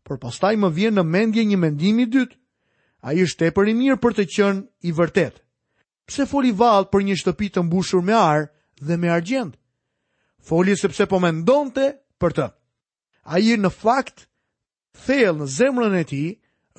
Por 0.06 0.20
pastaj 0.24 0.56
më 0.60 0.70
vjen 0.78 0.96
në 0.98 1.04
mendje 1.14 1.44
një 1.48 1.58
mendimi 1.66 2.06
dytë. 2.14 2.36
A 3.06 3.14
i 3.18 3.24
është 3.26 3.40
tepër 3.48 3.72
i 3.72 3.76
mirë 3.82 4.00
për 4.04 4.16
të 4.18 4.26
qënë 4.36 4.62
i 4.90 4.92
vërtet. 4.98 5.36
Pse 6.08 6.26
foli 6.30 6.52
valë 6.52 6.90
për 6.92 7.02
një 7.08 7.16
shtëpi 7.22 7.48
të 7.54 7.64
mbushur 7.66 8.04
me 8.06 8.16
arë 8.18 8.50
dhe 8.88 8.96
me 9.00 9.10
argjend? 9.10 9.56
Foli 10.42 10.76
sepse 10.78 11.08
po 11.10 11.20
mendonte 11.22 11.88
për 12.22 12.32
të. 12.38 12.48
A 13.32 13.40
i 13.40 13.54
në 13.58 13.70
fakt, 13.72 14.28
thellë 15.06 15.38
në 15.44 15.48
zemrën 15.58 15.96
e 15.98 16.04
ti, 16.10 16.24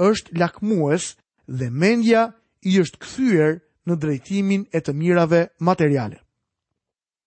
është 0.08 0.36
lakmues 0.40 1.14
dhe 1.58 1.68
mendja 1.82 2.22
i 2.70 2.78
është 2.82 2.98
këthyër 3.06 3.52
në 3.86 3.94
drejtimin 4.02 4.62
e 4.70 4.78
të 4.82 4.92
mirave 4.98 5.42
materiale. 5.58 6.18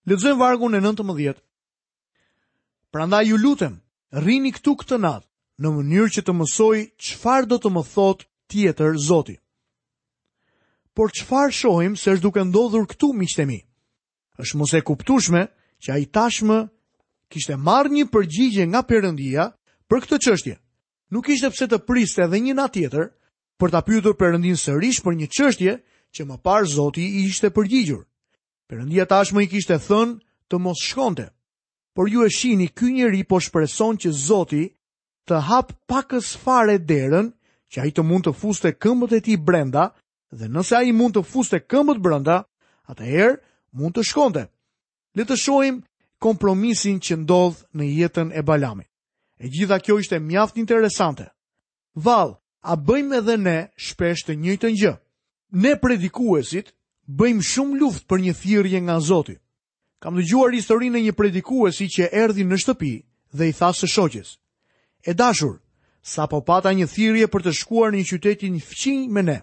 Lexojmë 0.05 0.37
vargun 0.37 0.77
e 0.77 0.79
19. 0.85 1.39
Prandaj 2.93 3.25
ju 3.25 3.37
lutem, 3.41 3.79
rrini 4.13 4.51
këtu 4.53 4.75
këtë 4.83 4.99
natë 5.01 5.25
në 5.65 5.71
mënyrë 5.77 6.11
që 6.15 6.23
të 6.27 6.35
mësoj 6.37 6.77
çfarë 7.07 7.49
do 7.49 7.57
të 7.63 7.71
më 7.77 7.83
thotë 7.93 8.27
tjetër 8.51 8.99
Zoti. 9.07 9.33
Por 10.95 11.09
çfarë 11.17 11.55
shohim 11.57 11.95
se 11.97 12.13
është 12.13 12.21
duke 12.25 12.43
ndodhur 12.45 12.85
këtu 12.93 13.09
miqtë 13.17 13.47
mi? 13.49 13.57
Është 14.37 14.61
mos 14.61 14.75
e 14.77 14.81
kuptueshme 14.85 15.41
që 15.81 15.89
ai 15.97 16.05
tashmë 16.13 16.59
kishte 17.31 17.57
marrë 17.65 17.95
një 17.97 18.05
përgjigje 18.13 18.69
nga 18.69 18.85
Perëndia 18.89 19.49
për 19.89 20.05
këtë 20.05 20.21
çështje. 20.25 20.55
Nuk 21.17 21.33
ishte 21.33 21.49
pse 21.49 21.65
të 21.71 21.81
priste 21.87 22.21
edhe 22.27 22.37
një 22.45 22.55
natë 22.61 22.77
tjetër 22.77 23.09
për 23.59 23.73
ta 23.73 23.81
pyetur 23.81 24.13
Perëndin 24.21 24.61
sërish 24.67 25.01
për 25.03 25.17
një 25.23 25.31
çështje 25.35 25.73
që 26.13 26.29
më 26.29 26.37
parë 26.45 26.69
Zoti 26.77 27.01
i 27.17 27.25
ishte 27.31 27.49
përgjigjur. 27.57 28.05
Perëndia 28.65 29.05
tashmë 29.05 29.43
i 29.45 29.47
kishte 29.51 29.75
thënë 29.77 30.15
të 30.49 30.57
mos 30.61 30.79
shkonte. 30.81 31.27
Por 31.95 32.09
ju 32.09 32.23
e 32.25 32.31
shihni 32.33 32.67
ky 32.73 32.87
njeri 32.95 33.21
po 33.29 33.37
shpreson 33.45 33.95
që 34.01 34.09
Zoti 34.25 34.63
të 35.29 35.37
hap 35.49 35.73
pakës 35.89 36.31
fare 36.43 36.79
derën 36.81 37.29
që 37.71 37.77
ai 37.83 37.91
të 37.93 38.03
mund 38.03 38.25
të 38.25 38.33
fuste 38.41 38.71
këmbët 38.81 39.13
e 39.13 39.19
tij 39.25 39.37
brenda 39.47 39.85
dhe 40.37 40.49
nëse 40.49 40.73
ai 40.79 40.91
mund 40.97 41.13
të 41.15 41.21
fuste 41.31 41.59
këmbët 41.71 42.01
brenda, 42.05 42.37
atëherë 42.89 43.37
mund 43.77 43.93
të 43.95 44.03
shkonte. 44.09 44.43
Le 45.15 45.23
të 45.25 45.35
shohim 45.43 45.77
kompromisin 46.25 46.97
që 47.05 47.13
ndodh 47.21 47.61
në 47.77 47.83
jetën 47.99 48.29
e 48.33 48.41
Balamit. 48.49 48.89
E 49.37 49.45
gjitha 49.53 49.77
kjo 49.83 49.99
ishte 50.01 50.17
mjaft 50.19 50.57
interesante. 50.57 51.29
Vall, 52.05 52.33
a 52.65 52.73
bëjmë 52.85 53.17
edhe 53.21 53.35
ne 53.45 53.57
shpesh 53.85 54.25
të 54.25 54.39
njëjtën 54.41 54.75
gjë? 54.81 54.93
Ne 55.63 55.71
predikuesit 55.81 56.74
bëjmë 57.05 57.43
shumë 57.45 57.77
luft 57.79 58.05
për 58.09 58.21
një 58.21 58.33
thirje 58.33 58.79
nga 58.81 58.99
Zoti. 58.99 59.35
Kam 60.01 60.15
dhe 60.17 60.25
gjuar 60.25 60.53
historinë 60.53 60.97
e 60.99 61.03
një 61.07 61.13
predikuesi 61.17 61.87
që 61.89 62.09
erdi 62.11 62.45
në 62.45 62.57
shtëpi 62.61 62.93
dhe 63.33 63.49
i 63.49 63.53
thasë 63.53 63.85
së 63.85 63.91
shoqes. 63.93 64.35
E 65.05 65.13
dashur, 65.13 65.59
sa 66.01 66.25
po 66.27 66.41
pata 66.41 66.73
një 66.73 66.87
thirje 66.89 67.27
për 67.29 67.41
të 67.45 67.53
shkuar 67.59 67.93
një 67.93 68.05
qytetin 68.09 68.53
një 68.57 68.61
fqin 68.65 69.09
me 69.13 69.21
ne. 69.21 69.39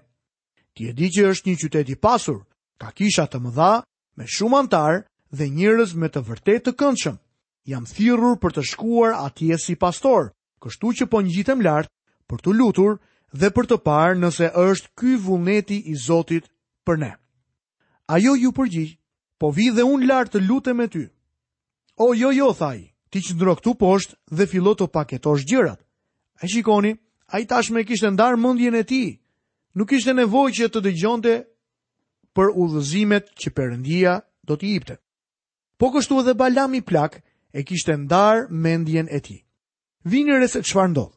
Ti 0.75 0.91
e 0.91 0.93
di 0.93 1.09
që 1.11 1.29
është 1.33 1.47
një 1.51 1.57
qyteti 1.63 1.97
pasur, 2.03 2.43
ka 2.79 2.91
kisha 2.91 3.27
të 3.31 3.39
më 3.43 3.51
dha, 3.55 3.73
me 4.17 4.25
shumë 4.27 4.59
antar 4.59 5.03
dhe 5.31 5.49
njërës 5.51 5.95
me 5.99 6.11
të 6.11 6.23
vërtet 6.29 6.65
të 6.67 6.73
këndshëm. 6.83 7.17
Jam 7.67 7.87
thirur 7.87 8.39
për 8.43 8.57
të 8.59 8.67
shkuar 8.73 9.15
atje 9.23 9.59
si 9.63 9.75
pastor, 9.79 10.33
kështu 10.63 10.93
që 10.99 11.05
po 11.11 11.23
një 11.23 11.33
gjitëm 11.37 11.63
lartë 11.63 11.93
për 12.27 12.39
të 12.43 12.55
lutur 12.59 12.99
dhe 13.33 13.51
për 13.55 13.71
të 13.71 13.77
parë 13.87 14.19
nëse 14.19 14.51
është 14.53 14.91
ky 14.99 15.13
vullneti 15.23 15.79
i 15.87 15.95
Zotit 15.95 16.51
për 16.87 16.99
ne 16.99 17.13
ajo 18.11 18.35
ju 18.37 18.51
përgjigj, 18.57 18.93
po 19.39 19.51
vi 19.53 19.71
dhe 19.71 19.83
unë 19.87 20.07
lartë 20.07 20.33
të 20.37 20.41
lutem 20.47 20.79
me 20.79 20.87
ty. 20.89 21.07
O, 22.01 22.13
jo, 22.17 22.31
jo, 22.33 22.49
thaj, 22.57 22.81
ti 23.13 23.19
që 23.21 23.35
ndro 23.37 23.55
këtu 23.59 23.75
poshtë 23.79 24.17
dhe 24.39 24.47
fillo 24.47 24.75
të 24.75 24.89
paketosh 24.95 25.45
gjërat. 25.47 25.81
E 26.43 26.47
shikoni, 26.49 26.93
a 27.33 27.39
i 27.41 27.47
tashme 27.47 27.85
kishtë 27.85 28.11
ndarë 28.11 28.79
e 28.81 28.85
ti, 28.89 29.21
nuk 29.75 29.93
ishte 29.93 30.15
nevoj 30.15 30.51
që 30.53 30.69
të 30.73 30.81
dëgjonte 30.81 31.45
për 32.35 32.47
udhëzimet 32.63 33.33
që 33.41 33.49
përëndia 33.57 34.13
do 34.47 34.57
t'i 34.57 34.75
ipte. 34.77 34.97
Po 35.79 35.91
kështu 35.91 36.21
edhe 36.21 36.35
balami 36.35 36.81
plak 36.81 37.23
e 37.53 37.63
kishtë 37.65 37.97
ndarë 37.97 38.47
mendjen 38.51 39.09
e 39.11 39.21
ti. 39.21 39.37
Vinëre 40.05 40.49
se 40.49 40.63
çfarë 40.63 40.91
ndodhë. 40.91 41.17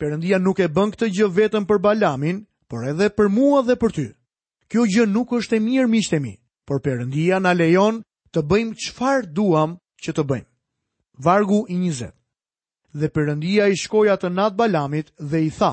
Përëndia 0.00 0.38
nuk 0.40 0.58
e 0.60 0.68
bën 0.68 0.90
këtë 0.92 1.06
gjë 1.14 1.30
vetëm 1.36 1.64
për 1.68 1.78
balamin, 1.78 2.44
por 2.68 2.84
edhe 2.86 3.08
për 3.16 3.26
mua 3.28 3.62
dhe 3.62 3.76
për 3.82 3.90
ty. 3.92 4.06
Kjo 4.72 4.84
gjë 4.88 5.06
nuk 5.12 5.32
është 5.36 5.58
e 5.58 5.60
mirë 5.64 5.88
miqtemi, 5.92 6.34
por 6.66 6.80
Perëndia 6.84 7.40
na 7.42 7.52
lejon 7.52 8.00
të 8.34 8.44
bëjmë 8.48 8.76
çfarë 8.86 9.28
duam 9.36 9.76
që 10.04 10.14
të 10.16 10.22
bëjmë. 10.30 10.50
Vargu 11.26 11.60
i 11.70 11.76
20. 11.82 12.10
Dhe 12.98 13.08
Perëndia 13.12 13.68
i 13.70 13.76
shkoi 13.78 14.08
atë 14.14 14.30
nat 14.34 14.56
balamit 14.58 15.10
dhe 15.30 15.40
i 15.46 15.50
tha: 15.56 15.72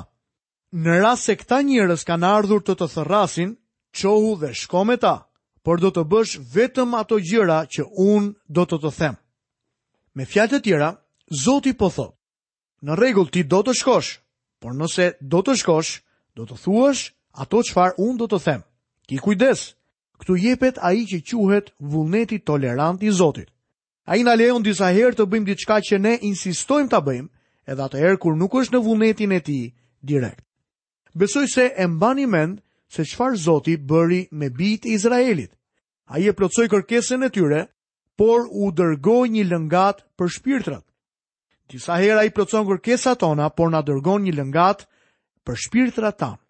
Në 0.73 0.97
rast 1.03 1.27
se 1.27 1.35
këta 1.35 1.61
njerëz 1.65 2.03
kanë 2.07 2.27
ardhur 2.39 2.63
të 2.65 2.73
të 2.79 2.87
thërrasin, 2.93 3.55
çohu 3.97 4.35
dhe 4.41 4.53
shko 4.61 4.83
me 4.87 4.97
ta, 4.97 5.15
por 5.63 5.79
do 5.83 5.91
të 5.93 6.03
bësh 6.11 6.35
vetëm 6.53 6.95
ato 6.99 7.19
gjëra 7.21 7.61
që 7.73 7.85
unë 8.09 8.33
do 8.47 8.63
të 8.65 8.81
të 8.83 8.91
them. 8.99 9.15
Me 10.15 10.25
fjalë 10.25 10.51
të 10.57 10.61
tjera, 10.65 10.91
Zoti 11.43 11.71
po 11.79 11.87
thotë: 11.89 12.15
Në 12.85 12.91
rregull, 12.99 13.29
ti 13.31 13.43
do 13.47 13.61
të 13.63 13.73
shkosh, 13.81 14.11
por 14.61 14.73
nëse 14.75 15.11
do 15.21 15.39
të 15.41 15.55
shkosh, 15.61 15.93
do 16.35 16.43
të 16.45 16.57
thuash 16.63 17.07
ato 17.45 17.61
çfarë 17.69 17.95
unë 18.07 18.19
do 18.23 18.27
të 18.33 18.39
them. 18.47 18.61
Ki 19.11 19.17
kujdes, 19.19 19.73
këtu 20.23 20.37
jepet 20.39 20.77
a 20.79 20.93
i 20.95 21.01
që 21.03 21.17
quhet 21.27 21.73
vullneti 21.83 22.37
tolerant 22.47 23.01
i 23.03 23.11
Zotit. 23.11 23.49
A 24.07 24.15
i 24.15 24.23
në 24.23 24.35
leon 24.39 24.63
disa 24.63 24.87
herë 24.95 25.17
të 25.17 25.25
bëjmë 25.27 25.47
diçka 25.49 25.81
që 25.83 25.97
ne 25.99 26.13
insistojmë 26.29 26.87
të 26.93 27.01
bëjmë, 27.09 27.27
edhe 27.67 27.83
atë 27.83 27.99
herë 27.99 28.19
kur 28.23 28.37
nuk 28.39 28.53
është 28.55 28.77
në 28.77 28.79
vullnetin 28.85 29.33
e 29.35 29.39
ti 29.43 29.57
direkt. 30.07 30.39
Besoj 31.13 31.49
se 31.51 31.67
e 31.75 31.87
mbani 31.91 32.23
mend 32.31 32.61
se 32.87 33.03
qfar 33.11 33.35
Zotit 33.35 33.83
bëri 33.91 34.21
me 34.31 34.47
bitë 34.47 34.87
Izraelit. 34.95 35.51
A 36.07 36.23
i 36.23 36.27
e 36.31 36.33
plotsoj 36.39 36.69
kërkesën 36.71 37.25
e 37.27 37.29
tyre, 37.35 37.65
por 38.15 38.47
u 38.47 38.71
dërgoj 38.79 39.27
një 39.35 39.43
lëngat 39.51 40.05
për 40.15 40.31
shpirtrat. 40.39 40.85
Disa 41.67 41.99
herë 41.99 42.23
a 42.23 42.23
i 42.23 42.31
plotson 42.31 42.63
kërkesa 42.71 43.17
tona, 43.19 43.49
por 43.51 43.75
na 43.75 43.83
dërgoj 43.83 44.21
një 44.23 44.37
lëngat 44.39 44.87
për 45.43 45.61
shpirtrat 45.65 46.19
tanë. 46.23 46.40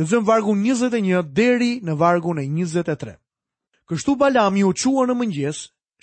Lezëm 0.00 0.24
vargu 0.24 0.54
21 0.56 1.20
deri 1.36 1.68
në 1.84 1.92
vargu 2.00 2.32
në 2.34 2.46
23. 2.64 3.12
Kështu 3.90 4.14
Balami 4.16 4.62
u 4.64 4.72
qua 4.72 5.04
në 5.10 5.14
mëngjes, 5.20 5.58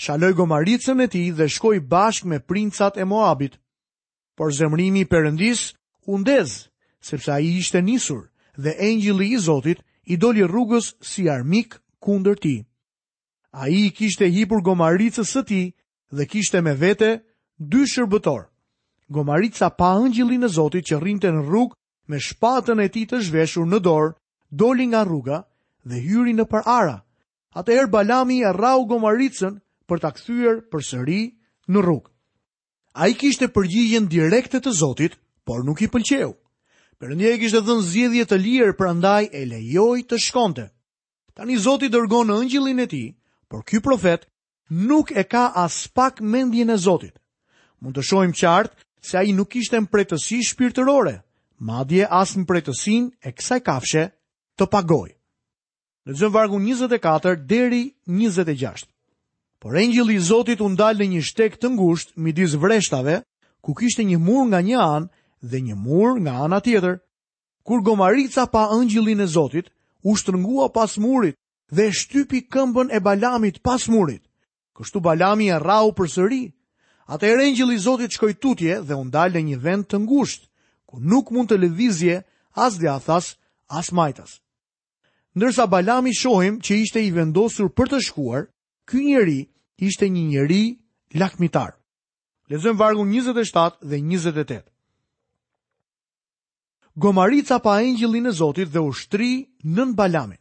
shaloj 0.05 0.31
gomaricën 0.37 1.01
e 1.01 1.07
ti 1.09 1.21
dhe 1.37 1.47
shkoj 1.49 1.79
bashk 1.89 2.25
me 2.29 2.37
princat 2.39 2.97
e 3.01 3.05
Moabit. 3.09 3.57
Por 4.37 4.53
zemrimi 4.53 5.03
përëndis, 5.09 5.71
undez, 6.05 6.67
sepse 7.01 7.31
a 7.33 7.39
i 7.41 7.57
ishte 7.57 7.81
nisur 7.81 8.29
dhe 8.57 8.75
engjili 8.77 9.31
i 9.33 9.39
Zotit 9.41 9.81
i 10.13 10.17
doli 10.17 10.43
rrugës 10.45 10.93
si 11.01 11.25
armik 11.29 11.73
kundër 12.05 12.37
ti. 12.43 12.55
A 13.51 13.65
i 13.69 13.89
kishte 13.97 14.29
hipur 14.29 14.61
gomaricës 14.61 15.31
së 15.33 15.41
ti 15.49 15.61
dhe 16.13 16.25
kishte 16.29 16.61
me 16.61 16.73
vete 16.77 17.11
dy 17.71 17.81
shërbëtor. 17.93 18.43
Gomarica 19.09 19.69
pa 19.79 19.95
engjili 20.03 20.37
në 20.37 20.49
Zotit 20.57 20.85
që 20.85 21.01
rrinte 21.01 21.33
në 21.33 21.41
rrugë 21.49 21.73
me 22.11 22.17
shpatën 22.25 22.79
e 22.79 22.87
ti 22.93 23.01
të 23.09 23.19
zhveshur 23.27 23.67
në 23.67 23.79
dorë, 23.87 24.13
doli 24.61 24.85
nga 24.91 25.01
rruga 25.07 25.41
dhe 25.87 25.99
hyri 26.05 26.33
në 26.35 26.45
për 26.51 26.63
ara. 26.79 26.97
Ate 27.59 27.75
erë 27.79 27.91
balami 27.93 28.39
e 28.47 28.51
rrau 28.55 28.85
gomaricën 28.87 29.59
për 29.87 29.99
të 30.03 30.11
kthyer 30.17 30.61
për 30.71 30.85
sëri 30.91 31.21
në 31.71 31.83
rrugë. 31.83 32.11
A 33.01 33.07
i 33.11 33.13
kishte 33.13 33.49
përgjigjen 33.53 34.07
direkte 34.11 34.61
të 34.63 34.71
Zotit, 34.73 35.19
por 35.45 35.63
nuk 35.67 35.83
i 35.85 35.89
pëlqeu. 35.91 36.31
Perëndia 36.97 37.35
i 37.35 37.39
kishte 37.43 37.59
dhënë 37.61 37.85
zgjedhje 37.91 38.23
të 38.25 38.39
lirë 38.45 38.73
për 38.79 38.87
andaj 38.93 39.27
e 39.37 39.43
lejoj 39.45 39.99
të 40.09 40.17
shkonte. 40.23 40.65
Tani 41.37 41.57
Zotit 41.61 41.93
dërgonë 41.93 42.31
në 42.31 42.39
ëngjilin 42.45 42.81
e 42.81 42.87
ti, 42.89 43.03
por 43.51 43.61
ky 43.67 43.77
profet 43.85 44.25
nuk 44.73 45.11
e 45.13 45.27
ka 45.29 45.51
as 45.55 45.83
pak 45.93 46.21
mendjen 46.25 46.71
e 46.73 46.77
Zotit. 46.81 47.13
Mund 47.81 47.99
të 47.99 48.07
shojmë 48.09 48.33
qartë 48.33 48.87
se 49.07 49.17
a 49.19 49.23
i 49.29 49.33
nuk 49.37 49.53
ishte 49.61 49.77
mpretësi 49.85 50.39
shpirtërore, 50.49 51.17
madje 51.59 52.05
asë 52.05 52.43
mbretësin 52.43 53.07
e 53.25 53.31
kësaj 53.33 53.59
kafshe 53.65 54.03
të 54.59 54.67
pagoj. 54.71 55.09
Në 56.07 56.15
zënë 56.19 56.31
vargu 56.33 56.59
24 56.63 57.41
deri 57.49 57.81
26. 58.07 58.85
Por 59.59 59.75
engjili 59.77 60.15
i 60.15 60.19
Zotit 60.21 60.61
u 60.61 60.69
ndal 60.69 60.99
në 61.01 61.07
një 61.15 61.23
shteg 61.25 61.57
të 61.59 61.71
ngushtë 61.75 62.13
midis 62.21 62.53
vreshtave, 62.61 63.19
ku 63.65 63.73
kishte 63.75 64.03
një 64.05 64.19
mur 64.21 64.45
nga 64.51 64.61
një 64.61 64.77
anë 64.79 65.09
dhe 65.51 65.61
një 65.65 65.75
mur 65.75 66.19
nga 66.21 66.35
ana 66.45 66.59
tjetër. 66.63 66.99
Kur 67.67 67.81
Gomarica 67.83 68.45
pa 68.47 68.67
engjilin 68.77 69.21
e 69.21 69.27
Zotit, 69.27 69.71
u 70.07 70.13
shtërngua 70.15 70.69
pas 70.73 70.95
murit 71.01 71.35
dhe 71.73 71.89
shtypi 71.91 72.45
këmbën 72.53 72.93
e 72.93 72.99
Balamit 73.03 73.59
pas 73.63 73.87
murit. 73.91 74.21
Kështu 74.77 75.01
Balami 75.01 75.49
e 75.51 75.57
rrau 75.59 75.91
përsëri. 75.91 76.45
Atëherë 77.09 77.49
e 77.49 77.73
i 77.73 77.77
Zotit 77.77 78.11
shkoi 78.15 78.33
tutje 78.39 78.79
dhe 78.85 78.95
u 78.95 79.03
ndal 79.09 79.33
në 79.35 79.41
një 79.49 79.57
vend 79.59 79.87
të 79.89 79.99
ngushtë 80.05 80.46
ku 80.87 80.97
nuk 81.03 81.29
mund 81.35 81.51
të 81.51 81.57
lëvizje 81.61 82.15
as 82.65 82.79
dhe 82.79 82.87
athas, 82.97 83.27
as 83.79 83.87
majtas. 83.97 84.31
Ndërsa 85.37 85.63
Balami 85.73 86.13
shohim 86.21 86.55
që 86.65 86.73
ishte 86.83 86.99
i 87.05 87.11
vendosur 87.17 87.69
për 87.77 87.87
të 87.91 87.99
shkuar, 88.07 88.43
ky 88.89 88.97
njeri 89.07 89.39
ishte 89.87 90.05
një 90.15 90.23
njeri 90.31 90.63
lakmitar. 91.21 91.71
Lezëm 92.49 92.75
vargu 92.79 93.03
27 93.03 93.83
dhe 93.89 93.97
28. 94.01 94.63
Gomarica 97.03 97.59
pa 97.65 97.73
engjillin 97.85 98.25
e 98.25 98.31
Zotit 98.39 98.69
dhe 98.73 98.79
ushtri 98.89 99.31
nën 99.75 99.89
Balamin. 99.99 100.39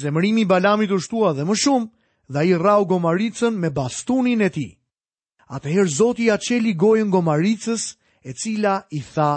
Zemërimi 0.00 0.42
i 0.42 0.48
Balamit 0.52 0.90
u 0.90 0.98
shtua 1.04 1.30
dhe 1.36 1.44
më 1.46 1.54
shumë, 1.62 1.90
dhe 2.32 2.38
ai 2.42 2.52
rrau 2.58 2.82
Gomaricën 2.90 3.52
me 3.62 3.68
bastunin 3.78 4.40
e 4.40 4.50
tij. 4.56 4.72
Atëherë 5.54 5.92
Zoti 5.98 6.22
ia 6.26 6.34
ja 6.34 6.40
çeli 6.46 6.72
gojën 6.82 7.12
Gomaricës 7.14 7.82
e 8.24 8.30
cila 8.40 8.76
i 8.90 9.00
tha 9.12 9.32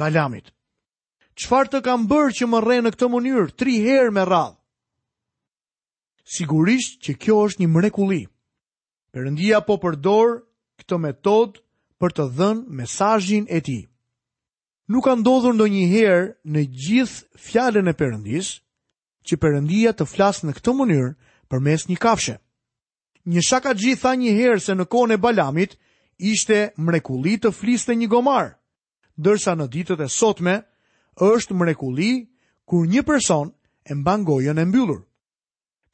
Balamit. 0.00 0.46
Qfar 1.36 1.68
të 1.70 1.82
kam 1.84 2.06
bërë 2.10 2.34
që 2.38 2.46
më 2.48 2.58
rre 2.64 2.78
në 2.82 2.92
këtë 2.94 3.08
mënyrë, 3.12 3.46
tri 3.60 3.74
herë 3.84 4.12
me 4.16 4.24
radhë? 4.30 4.56
Sigurisht 6.32 6.98
që 7.04 7.16
kjo 7.20 7.36
është 7.46 7.62
një 7.62 7.68
mrekuli. 7.74 8.22
Përëndia 9.12 9.60
po 9.66 9.74
përdorë 9.82 10.38
këtë 10.80 10.98
metodë 11.04 11.60
për 12.00 12.16
të 12.16 12.26
dhënë 12.38 12.76
mesajin 12.80 13.44
e 13.52 13.58
ti. 13.66 13.78
Nuk 14.90 15.04
kanë 15.06 15.24
dodhur 15.26 15.54
ndo 15.56 15.66
një 15.72 15.84
herë 15.92 16.30
në 16.52 16.62
gjithë 16.68 17.40
fjallën 17.46 17.88
e 17.88 17.94
përëndis, 18.00 18.48
që 19.28 19.34
përëndia 19.42 19.92
të 19.94 20.08
flasë 20.12 20.46
në 20.48 20.56
këtë 20.58 20.72
mënyrë 20.80 21.12
për 21.52 21.64
mes 21.66 21.84
një 21.90 21.98
kafshe. 22.02 22.38
Një 23.30 23.42
shaka 23.50 23.74
gjitha 23.78 24.14
një 24.18 24.32
herë 24.40 24.60
se 24.64 24.74
në 24.76 24.88
kone 24.90 25.20
Balamit, 25.22 25.76
ishte 26.22 26.58
mrekulli 26.78 27.34
të 27.42 27.50
fliste 27.52 27.94
një 27.98 28.06
gomar, 28.12 28.52
dërsa 29.18 29.54
në 29.58 29.66
ditët 29.74 30.00
e 30.04 30.08
sotme 30.08 30.54
është 31.20 31.56
mrekulli 31.58 32.12
kur 32.70 32.86
një 32.86 33.02
person 33.08 33.50
e 33.84 33.92
mban 33.94 34.22
gojën 34.28 34.58
e 34.58 34.64
mbyllur. 34.70 35.00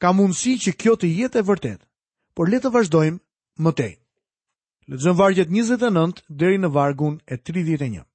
Ka 0.01 0.13
mundësi 0.15 0.53
që 0.63 0.71
kjo 0.79 0.93
të 1.01 1.07
jetë 1.21 1.41
e 1.41 1.47
vërtet, 1.49 1.81
por 2.35 2.47
le 2.49 2.59
të 2.61 2.69
vazhdojmë 2.75 3.19
më 3.63 3.71
tej. 3.79 3.93
Lexojmë 4.89 5.19
vargjet 5.19 5.49
29 5.53 6.23
deri 6.39 6.59
në 6.61 6.69
vargun 6.73 7.15
e 7.27 7.35
31. 7.37 8.05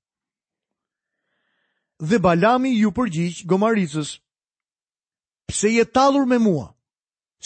Dhe 2.08 2.18
Balami 2.24 2.72
ju 2.78 2.88
përgjigj 2.96 3.42
gomaricës. 3.50 4.14
Pse 5.46 5.68
je 5.70 5.84
tallur 5.94 6.24
me 6.26 6.38
mua? 6.42 6.70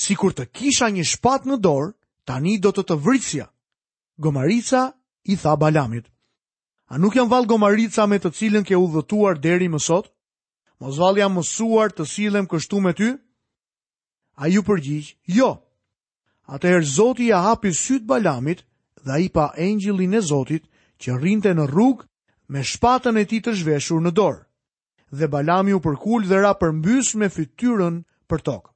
Sikur 0.05 0.33
të 0.33 0.47
kisha 0.57 0.87
një 0.95 1.05
shpatë 1.05 1.49
në 1.51 1.57
dorë, 1.61 1.91
tani 2.29 2.59
do 2.63 2.71
të 2.73 2.85
të 2.89 2.97
vritsja. 3.05 3.49
Gomarica 4.19 4.93
i 5.31 5.37
tha 5.39 5.55
Balamit. 5.57 6.09
A 6.91 6.99
nuk 6.99 7.15
janë 7.15 7.31
valë 7.31 7.47
Gomarica 7.53 8.07
me 8.11 8.19
të 8.19 8.33
cilën 8.35 8.65
ke 8.67 8.75
u 8.75 8.89
dhëtuar 8.91 9.39
deri 9.45 9.69
më 9.71 9.79
sot? 9.85 10.09
Mos 10.83 10.99
valë 10.99 11.21
jam 11.23 11.37
mësuar 11.39 11.93
të 11.95 12.07
silem 12.07 12.47
kështu 12.51 12.81
me 12.83 12.93
ty? 12.99 13.13
A 14.43 14.49
ju 14.51 14.63
përgjigj? 14.67 15.15
jo. 15.39 15.53
Atëherë 16.49 16.85
Zoti 16.97 17.29
ja 17.31 17.43
hapi 17.45 17.71
sytë 17.77 18.07
Balamit 18.11 18.65
dhe 19.07 19.21
i 19.23 19.29
pa 19.31 19.53
engjillin 19.57 20.15
e 20.15 20.21
Zotit 20.33 20.65
që 20.99 21.19
rrinte 21.19 21.55
në 21.55 21.69
rrugë 21.71 22.07
me 22.55 22.63
shpatën 22.73 23.19
e 23.19 23.25
tij 23.29 23.43
të 23.45 23.53
zhveshur 23.63 24.01
në 24.03 24.11
dorë. 24.19 24.43
Dhe 25.19 25.29
Balami 25.31 25.73
u 25.77 25.81
përkul 25.87 26.27
dhe 26.27 26.41
ra 26.43 26.53
përmbys 26.59 27.15
me 27.21 27.29
fytyrën 27.31 28.03
për 28.29 28.41
tokë. 28.49 28.71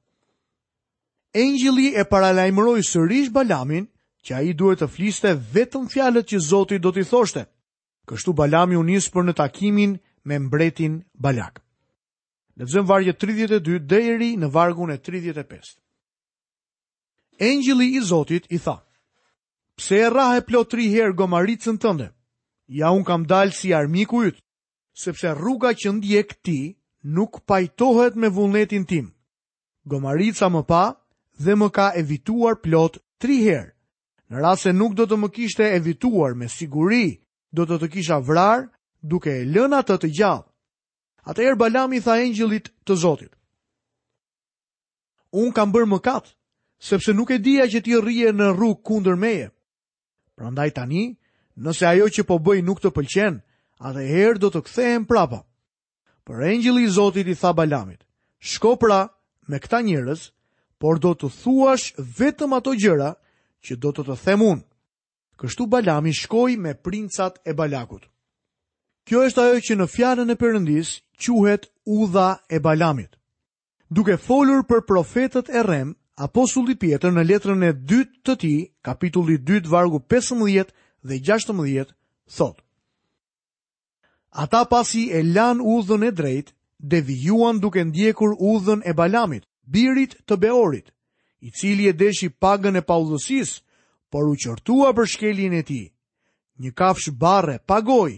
Engjili 1.43 1.91
e 1.99 2.03
paralajmëroi 2.11 2.83
sërish 2.85 3.31
Balamin 3.35 3.89
që 4.23 4.33
a 4.37 4.41
i 4.47 4.53
duhet 4.55 4.79
të 4.79 4.87
fliste 4.87 5.33
vetëm 5.53 5.89
fjalet 5.91 6.27
që 6.31 6.39
Zotit 6.39 6.81
do 6.83 6.91
t'i 6.95 7.03
thoshte. 7.03 7.45
Kështu 8.07 8.33
Balami 8.35 8.77
unisë 8.79 9.11
për 9.13 9.25
në 9.27 9.33
takimin 9.39 9.97
me 10.27 10.37
mbretin 10.39 11.01
Balak. 11.15 11.59
Lëzëm 12.59 12.87
vargje 12.87 13.13
32 13.19 13.79
dhejri 13.89 14.31
në 14.39 14.49
vargun 14.53 14.91
e 14.93 14.99
35. 14.99 15.77
Engjili 17.43 17.87
i 17.97 18.01
Zotit 18.05 18.47
i 18.53 18.59
tha, 18.61 18.77
Pse 19.75 19.97
e 20.05 20.09
rahe 20.13 20.43
plot 20.45 20.69
tri 20.69 20.85
herë 20.93 21.15
gomaricën 21.17 21.79
tënde? 21.81 22.11
Ja 22.69 22.91
unë 22.93 23.07
kam 23.07 23.23
dalë 23.27 23.55
si 23.57 23.71
armiku 23.73 24.19
ytë, 24.29 24.37
sepse 25.01 25.31
rruga 25.33 25.71
që 25.73 25.95
ndje 25.97 26.21
këti 26.29 26.59
nuk 27.17 27.39
pajtohet 27.49 28.15
me 28.21 28.29
vullnetin 28.29 28.85
tim. 28.85 29.07
Gomarica 29.89 30.49
më 30.53 30.61
pa 30.69 30.83
dhe 31.41 31.55
më 31.57 31.71
ka 31.75 31.87
evituar 32.03 32.59
plot 32.63 33.01
tri 33.17 33.39
herë 33.47 33.72
në 34.33 34.39
rrasë 34.41 34.63
se 34.69 34.71
nuk 34.73 34.93
do 34.97 35.05
të 35.05 35.17
më 35.21 35.29
kishte 35.35 35.65
evituar 35.77 36.33
me 36.33 36.47
siguri, 36.49 37.13
do 37.53 37.65
të 37.69 37.77
të 37.83 37.89
kisha 37.93 38.17
vrar 38.25 38.65
duke 39.05 39.29
e 39.41 39.45
lëna 39.45 39.83
të 39.85 39.99
të 40.01 40.09
gjallë. 40.17 40.47
Atëherë 41.23 41.59
Balami 41.61 42.01
tha 42.03 42.17
engjëllit 42.25 42.71
të 42.85 42.95
Zotit. 42.97 43.29
Unë 45.33 45.53
kam 45.55 45.69
bërë 45.71 45.89
mëkat, 45.93 46.33
sepse 46.83 47.13
nuk 47.15 47.29
e 47.31 47.37
dija 47.39 47.67
që 47.71 47.79
ti 47.85 47.93
rrije 47.95 48.33
në 48.35 48.49
rrugë 48.57 48.81
kundër 48.85 49.15
meje. 49.15 49.49
Prandaj 50.37 50.71
tani, 50.75 51.05
nëse 51.63 51.85
ajo 51.87 52.09
që 52.09 52.25
po 52.27 52.39
bëj 52.43 52.63
nuk 52.65 52.81
të 52.81 52.89
pëlqen, 52.95 53.37
atëherë 53.85 54.41
do 54.41 54.49
të 54.53 54.63
kthehem 54.67 55.05
prapa. 55.09 55.43
Por 56.25 56.41
engjëlli 56.43 56.85
i 56.89 56.89
Zotit 56.95 57.27
i 57.27 57.35
tha 57.35 57.53
Balamit: 57.53 58.01
"Shko 58.41 58.75
pra 58.81 59.03
me 59.47 59.59
këta 59.61 59.81
njerëz, 59.85 60.29
por 60.81 60.97
do 60.99 61.13
të 61.15 61.29
thuash 61.41 61.93
vetëm 62.17 62.53
ato 62.57 62.73
gjëra 62.75 63.13
që 63.65 63.77
do 63.83 63.91
të 63.95 64.03
të 64.07 64.15
them 64.23 64.41
unë. 64.45 64.63
Kështu 65.41 65.65
Balami 65.73 66.13
shkoi 66.13 66.57
me 66.63 66.73
princat 66.85 67.39
e 67.49 67.53
Balakut. 67.57 68.03
Kjo 69.07 69.23
është 69.27 69.41
ajo 69.45 69.59
që 69.67 69.75
në 69.79 69.87
fjalën 69.93 70.31
e 70.31 70.35
Perëndis 70.39 70.89
quhet 71.19 71.69
udha 71.85 72.29
e 72.55 72.59
Balamit. 72.63 73.15
Duke 73.89 74.17
folur 74.17 74.63
për 74.65 74.83
profetët 74.87 75.49
e 75.49 75.63
rrem, 75.63 75.95
apostulli 76.17 76.75
Pjetër 76.79 77.11
në 77.17 77.23
letrën 77.29 77.65
e 77.69 77.73
dytë 77.73 78.21
të 78.25 78.35
tij, 78.41 78.59
kapitulli 78.85 79.37
2, 79.39 79.65
vargu 79.73 79.99
15 80.11 80.71
dhe 81.07 81.17
16, 81.19 81.89
thotë: 82.37 82.61
Ata 84.43 84.63
pasi 84.71 85.09
e 85.17 85.21
lan 85.35 85.59
udhën 85.59 86.07
e 86.07 86.11
drejt, 86.11 86.53
devijuan 86.79 87.59
duke 87.63 87.83
ndjekur 87.89 88.31
udhën 88.51 88.81
e 88.89 88.93
Balamit, 88.93 89.43
birit 89.73 90.15
të 90.27 90.37
Beorit, 90.43 90.89
i 91.43 91.51
cili 91.51 91.87
e 91.89 91.93
deshi 92.01 92.29
pagën 92.43 92.75
e 92.75 92.81
paudhësisë, 92.89 93.55
por 94.11 94.29
u 94.31 94.35
qortua 94.43 94.89
për 94.95 95.07
shkeljen 95.13 95.53
e 95.59 95.63
tij. 95.67 95.85
Një 96.61 96.71
kafsh 96.79 97.09
barre 97.23 97.57
pagoi, 97.69 98.13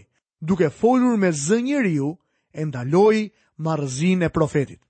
duke 0.48 0.68
folur 0.80 1.16
me 1.18 1.30
zë 1.44 1.58
njeriu 1.66 2.10
e 2.58 2.66
ndaloi 2.68 3.20
marëzin 3.64 4.22
e 4.26 4.30
profetit. 4.36 4.80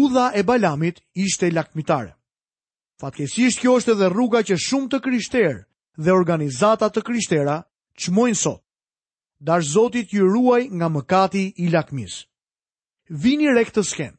Udha 0.00 0.26
e 0.34 0.42
Balamit 0.48 0.96
ishte 1.24 1.46
lakmitare. 1.56 2.12
Fatkesisht 3.00 3.60
kjo 3.60 3.72
është 3.78 3.94
edhe 3.96 4.08
rruga 4.12 4.40
që 4.48 4.54
shumë 4.66 4.90
të 4.90 4.98
krishterë 5.06 5.58
dhe 6.04 6.14
organizata 6.20 6.86
të 6.90 7.00
krishtera 7.08 7.56
qmojnë 8.00 8.40
sot. 8.44 8.60
Dash 9.46 9.66
Zotit 9.74 10.12
ju 10.12 10.24
ruaj 10.34 10.62
nga 10.76 10.88
mëkati 10.96 11.44
i 11.64 11.68
lakmis. 11.72 12.24
Vini 13.08 13.48
rek 13.56 13.72
të 13.76 13.82
sken. 13.82 14.14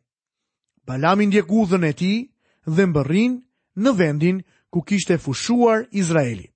Balamin 0.88 1.30
ndjek 1.32 1.50
udhën 1.60 1.86
e 1.90 1.94
ti 2.02 2.14
dhe 2.68 2.86
mbërrin 2.88 3.36
në 3.84 3.92
vendin 3.98 4.40
ku 4.74 4.82
kishte 4.82 5.18
fushuar 5.22 5.86
Izraeli. 5.92 6.48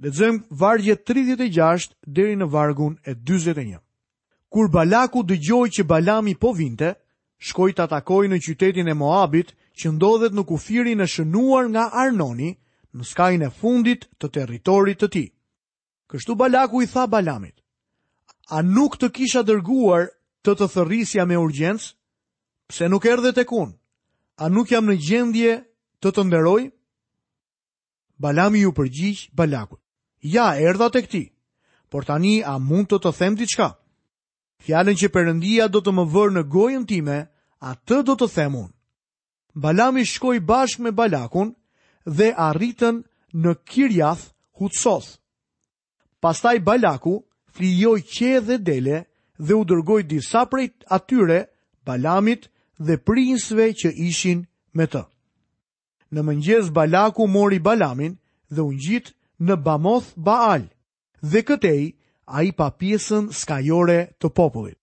Dhe 0.00 0.10
të 0.12 0.16
zëmë 0.20 0.42
vargje 0.60 0.96
36 1.08 1.94
dheri 2.06 2.36
në 2.36 2.48
vargun 2.52 2.98
e 3.08 3.14
21. 3.14 3.78
Kur 4.52 4.68
Balaku 4.72 5.22
dë 5.24 5.38
gjoj 5.48 5.66
që 5.78 5.84
Balami 5.88 6.34
po 6.36 6.52
vinte, 6.54 6.92
shkoj 7.40 7.70
të 7.72 7.86
atakoj 7.88 8.26
në 8.30 8.38
qytetin 8.44 8.88
e 8.88 8.94
Moabit 8.94 9.54
që 9.80 9.94
ndodhet 9.96 10.36
në 10.36 10.44
kufiri 10.48 10.92
në 10.96 11.08
shënuar 11.08 11.70
nga 11.72 11.86
Arnoni 12.04 12.52
në 12.96 13.04
skajnë 13.04 13.48
e 13.48 13.50
fundit 13.60 14.06
të 14.20 14.30
territorit 14.36 15.00
të 15.00 15.08
ti. 15.16 15.24
Kështu 16.10 16.36
Balaku 16.38 16.84
i 16.84 16.90
tha 16.90 17.06
Balamit, 17.10 17.56
a 18.52 18.60
nuk 18.62 18.98
të 19.00 19.08
kisha 19.16 19.42
dërguar 19.42 20.06
të 20.46 20.52
të 20.60 20.68
thërrisja 20.76 21.24
me 21.26 21.38
urgjens, 21.40 21.94
pse 22.68 22.86
nuk 22.92 23.08
erdhe 23.10 23.32
të 23.34 23.44
kunë? 23.50 23.72
a 24.36 24.48
nuk 24.52 24.68
jam 24.70 24.84
në 24.90 24.96
gjendje 25.00 25.52
të 26.02 26.12
të 26.12 26.24
nderoj? 26.28 26.62
Balami 28.20 28.62
ju 28.64 28.72
përgjish 28.72 29.30
Balakut. 29.36 29.80
Ja, 30.22 30.48
erdha 30.56 30.88
tek 30.90 31.08
ti. 31.10 31.22
Por 31.90 32.04
tani 32.04 32.42
a 32.44 32.58
mund 32.58 32.88
të 32.90 32.98
të 33.04 33.12
them 33.18 33.36
diçka? 33.36 33.70
Fjalën 34.64 34.96
që 34.96 35.10
Perëndia 35.12 35.68
do 35.68 35.80
të 35.84 35.92
më 35.92 36.04
vërë 36.14 36.34
në 36.36 36.42
gojën 36.52 36.86
time, 36.88 37.18
atë 37.60 38.02
do 38.08 38.14
të 38.16 38.28
them 38.34 38.54
unë. 38.62 38.72
Balami 39.54 40.04
shkoi 40.04 40.40
bashkë 40.40 40.82
me 40.84 40.90
Balakun 40.92 41.54
dhe 42.04 42.32
arritën 42.34 43.02
në 43.36 43.52
Kirjath 43.68 44.32
Hutsoth. 44.58 45.16
Pastaj 46.20 46.58
Balaku 46.64 47.16
flijoi 47.54 48.02
qe 48.04 48.40
dhe 48.40 48.56
dele 48.58 49.02
dhe 49.38 49.54
u 49.56 49.64
dërgoi 49.64 50.02
disa 50.08 50.44
prej 50.46 50.70
atyre 50.88 51.46
Balamit 51.84 52.48
dhe 52.78 52.96
prinsve 53.04 53.68
që 53.72 53.90
ishin 54.08 54.46
me 54.78 54.86
të. 54.86 55.02
Në 56.14 56.22
mëngjes 56.22 56.68
Balaku 56.72 57.26
mori 57.26 57.58
Balamin 57.58 58.16
dhe 58.50 58.62
unë 58.62 58.80
gjitë 58.86 59.14
në 59.46 59.56
Bamoth 59.64 60.12
Baal 60.16 60.68
dhe 61.32 61.42
këtej 61.42 61.86
a 62.36 62.42
i 62.46 62.52
pa 62.52 62.68
pjesën 62.80 63.32
skajore 63.32 64.00
të 64.20 64.30
popullit. 64.36 64.78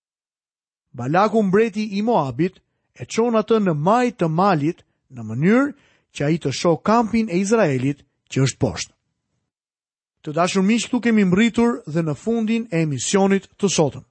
Balaku 0.92 1.42
mbreti 1.44 1.86
i 1.98 2.02
Moabit 2.06 2.60
e 3.02 3.06
qonë 3.06 3.40
atë 3.42 3.60
në 3.64 3.74
maj 3.74 4.06
të 4.18 4.28
malit 4.30 4.84
në 5.14 5.22
mënyrë 5.32 5.74
që 6.14 6.22
a 6.26 6.30
i 6.30 6.38
të 6.44 6.52
sho 6.54 6.76
kampin 6.78 7.30
e 7.30 7.40
Izraelit 7.44 8.04
që 8.32 8.44
është 8.46 8.62
poshtë. 8.62 8.94
Të 10.24 10.32
dashur 10.38 10.64
miqë 10.64 10.88
këtu 10.88 11.00
kemi 11.04 11.24
mbritur 11.28 11.80
dhe 11.94 12.02
në 12.06 12.14
fundin 12.24 12.68
e 12.72 12.84
emisionit 12.86 13.50
të 13.60 13.70
sotëm. 13.78 14.04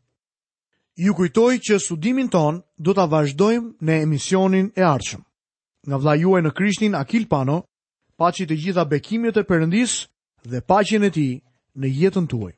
Ju 0.97 1.15
kujtoj 1.17 1.57
që 1.65 1.77
sudimin 1.83 2.27
ton 2.35 2.59
do 2.89 2.93
të 2.97 3.05
vazhdojmë 3.13 3.81
në 3.89 3.95
emisionin 4.07 4.67
e 4.77 4.85
arqëm, 4.89 5.23
nga 5.89 5.97
vla 6.03 6.17
juaj 6.21 6.43
në 6.45 6.53
Krishtin 6.59 6.95
Akil 6.99 7.25
Pano, 7.33 7.57
paci 8.23 8.45
të 8.51 8.61
gjitha 8.65 8.85
bekimit 8.93 9.41
e 9.43 9.47
përëndis 9.53 9.97
dhe 10.53 10.61
pacin 10.75 11.09
e 11.09 11.13
ti 11.17 11.29
në 11.81 11.97
jetën 12.03 12.29
tuaj. 12.35 12.53